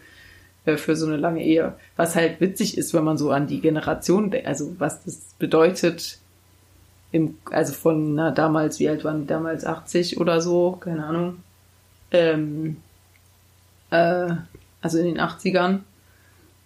[0.64, 1.74] äh, für so eine lange Ehe?
[1.96, 6.18] Was halt witzig ist, wenn man so an die Generation, also was das bedeutet,
[7.12, 9.66] im, also von, na, damals, wie alt waren die damals?
[9.66, 11.40] 80 oder so, keine Ahnung.
[12.10, 12.78] Ähm,
[13.90, 14.28] äh,
[14.80, 15.80] also in den 80ern,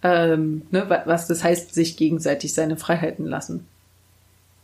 [0.03, 3.67] ähm, ne, wa- was das heißt, sich gegenseitig seine Freiheiten lassen.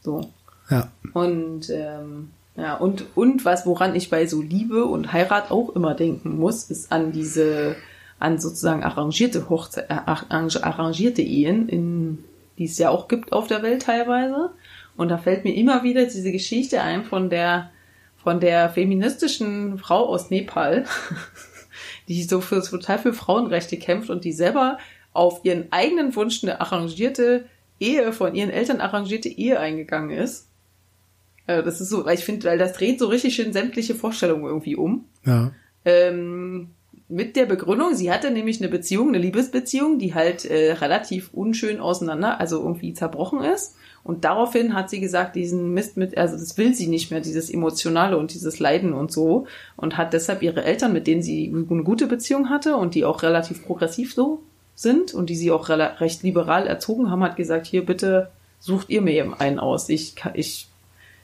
[0.02, 0.30] So.
[0.70, 0.90] Ja.
[1.14, 5.94] Und ähm, ja, und, und was, woran ich bei so Liebe und Heirat auch immer
[5.94, 7.76] denken muss, ist an diese,
[8.18, 12.24] an sozusagen arrangierte Hochzeit, äh, arrangierte Ehen, in,
[12.58, 14.50] die es ja auch gibt auf der Welt teilweise.
[14.96, 17.70] Und da fällt mir immer wieder diese Geschichte ein von der,
[18.16, 20.84] von der feministischen Frau aus Nepal,
[22.08, 24.78] die so für, total für Frauenrechte kämpft und die selber
[25.12, 27.44] auf ihren eigenen Wunsch eine arrangierte
[27.80, 30.48] Ehe, von ihren Eltern arrangierte Ehe eingegangen ist.
[31.46, 34.44] Äh, Das ist so, weil ich finde, weil das dreht so richtig schön sämtliche Vorstellungen
[34.44, 35.04] irgendwie um.
[35.24, 35.52] Ja.
[35.84, 36.70] Ähm,
[37.08, 41.80] mit der Begründung, sie hatte nämlich eine Beziehung, eine Liebesbeziehung, die halt äh, relativ unschön
[41.80, 43.76] auseinander, also irgendwie zerbrochen ist.
[44.04, 47.50] Und daraufhin hat sie gesagt, diesen Mist mit, also das will sie nicht mehr, dieses
[47.50, 49.46] Emotionale und dieses Leiden und so.
[49.76, 53.22] Und hat deshalb ihre Eltern, mit denen sie eine gute Beziehung hatte und die auch
[53.22, 54.42] relativ progressiv so
[54.74, 58.30] sind und die sie auch recht liberal erzogen haben, hat gesagt, hier bitte
[58.60, 59.88] sucht ihr mir eben einen aus.
[59.88, 60.68] Ich, ich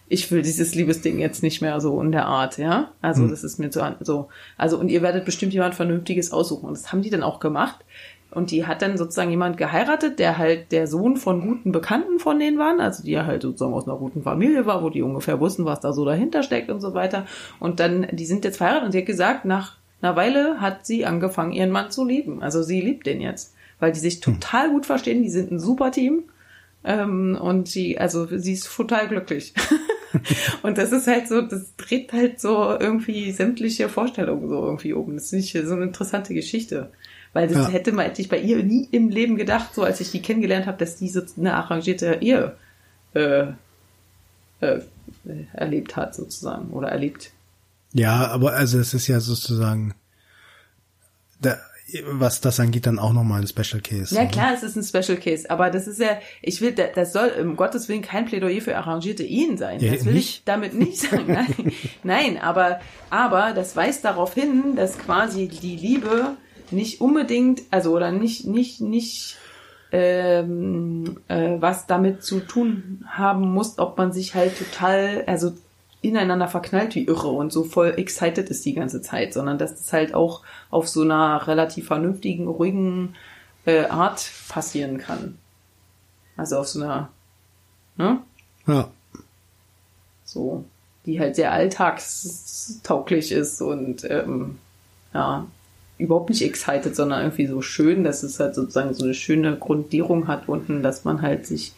[0.07, 2.91] ich will dieses Liebesding jetzt nicht mehr so in der Art, ja.
[3.01, 4.29] Also das ist mir zu an- so.
[4.59, 6.66] Also und ihr werdet bestimmt jemand Vernünftiges aussuchen.
[6.66, 7.85] Und das haben die dann auch gemacht.
[8.31, 12.39] Und die hat dann sozusagen jemand geheiratet, der halt der Sohn von guten Bekannten von
[12.39, 15.39] denen waren, also die ja halt sozusagen aus einer guten Familie war, wo die ungefähr
[15.39, 17.27] wussten, was da so dahinter steckt und so weiter.
[17.61, 21.07] Und dann, die sind jetzt verheiratet und sie hat gesagt, nach einer Weile hat sie
[21.07, 22.43] angefangen, ihren Mann zu lieben.
[22.43, 25.93] Also sie liebt den jetzt, weil die sich total gut verstehen, die sind ein super
[25.93, 26.25] Team.
[26.85, 29.55] Ähm, und sie, also sie ist total glücklich.
[30.62, 35.14] und das ist halt so, das dreht halt so irgendwie sämtliche Vorstellungen so irgendwie um.
[35.14, 36.91] Das finde ich so eine interessante Geschichte.
[37.35, 37.68] Weil das Ja.
[37.68, 40.66] hätte, man, hätte ich bei ihr nie im Leben gedacht, so als ich die kennengelernt
[40.66, 42.57] habe, dass die so eine arrangierte Ehe
[43.14, 43.49] äh,
[44.61, 44.80] äh,
[45.53, 46.70] erlebt hat, sozusagen.
[46.70, 47.30] Oder erlebt.
[47.93, 49.95] Ja, aber also es ist ja sozusagen,
[51.41, 51.57] da,
[52.11, 54.14] was das angeht, dann auch nochmal ein Special Case.
[54.14, 54.28] Ja ne?
[54.30, 57.30] klar, es ist ein Special Case, aber das ist ja, ich will, da- das soll
[57.41, 59.80] um Gottes Willen kein Plädoyer für arrangierte Ehen sein.
[59.80, 60.28] Ja, das will nicht?
[60.39, 61.24] ich damit nicht sagen.
[61.28, 61.72] Nein,
[62.03, 62.80] nein, aber,
[63.11, 66.37] aber das weist darauf hin, dass quasi die Liebe
[66.70, 69.36] nicht unbedingt, also oder nicht, nicht, nicht
[69.92, 75.52] ähm, äh, was damit zu tun haben muss, ob man sich halt total, also
[76.02, 79.92] ineinander verknallt wie irre und so voll excited ist die ganze Zeit, sondern dass das
[79.92, 83.14] halt auch auf so einer relativ vernünftigen, ruhigen
[83.64, 85.38] äh, Art passieren kann.
[86.36, 87.10] Also auf so einer,
[87.96, 88.20] ne?
[88.66, 88.90] Ja.
[90.24, 90.64] So,
[91.06, 94.58] die halt sehr alltagstauglich ist und ähm,
[95.12, 95.46] ja,
[95.99, 100.26] überhaupt nicht excited, sondern irgendwie so schön, dass es halt sozusagen so eine schöne Grundierung
[100.26, 101.72] hat unten, dass man halt sich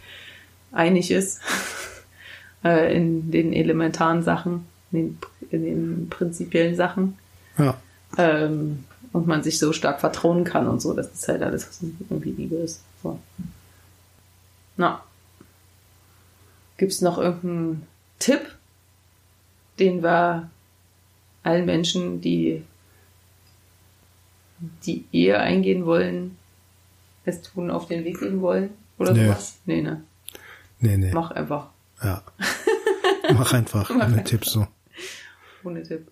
[0.72, 1.40] einig ist.
[2.64, 5.18] äh, in den elementaren Sachen, in den,
[5.50, 7.18] in den prinzipiellen Sachen.
[7.58, 7.76] Ja.
[8.16, 10.92] Ähm, und man sich so stark vertrauen kann und so.
[10.92, 12.82] Das ist halt alles, was irgendwie Liebe ist.
[13.02, 13.18] So.
[14.76, 15.02] Na.
[16.76, 17.86] Gibt's noch irgendeinen
[18.18, 18.42] Tipp,
[19.78, 20.50] den wir
[21.42, 22.62] allen Menschen, die
[24.86, 26.36] die Ehe eingehen wollen,
[27.24, 28.70] es tun, auf den Weg gehen wollen?
[28.98, 29.24] Oder Nee.
[29.26, 29.58] sowas?
[29.66, 30.02] Nee, ne?
[30.80, 31.10] Nee, nee.
[31.12, 31.68] Mach einfach.
[32.02, 32.22] Ja.
[33.34, 33.88] Mach einfach.
[33.90, 34.24] Mach Ohne einfach.
[34.24, 34.66] Tipps so.
[35.64, 36.06] Ohne Tipp.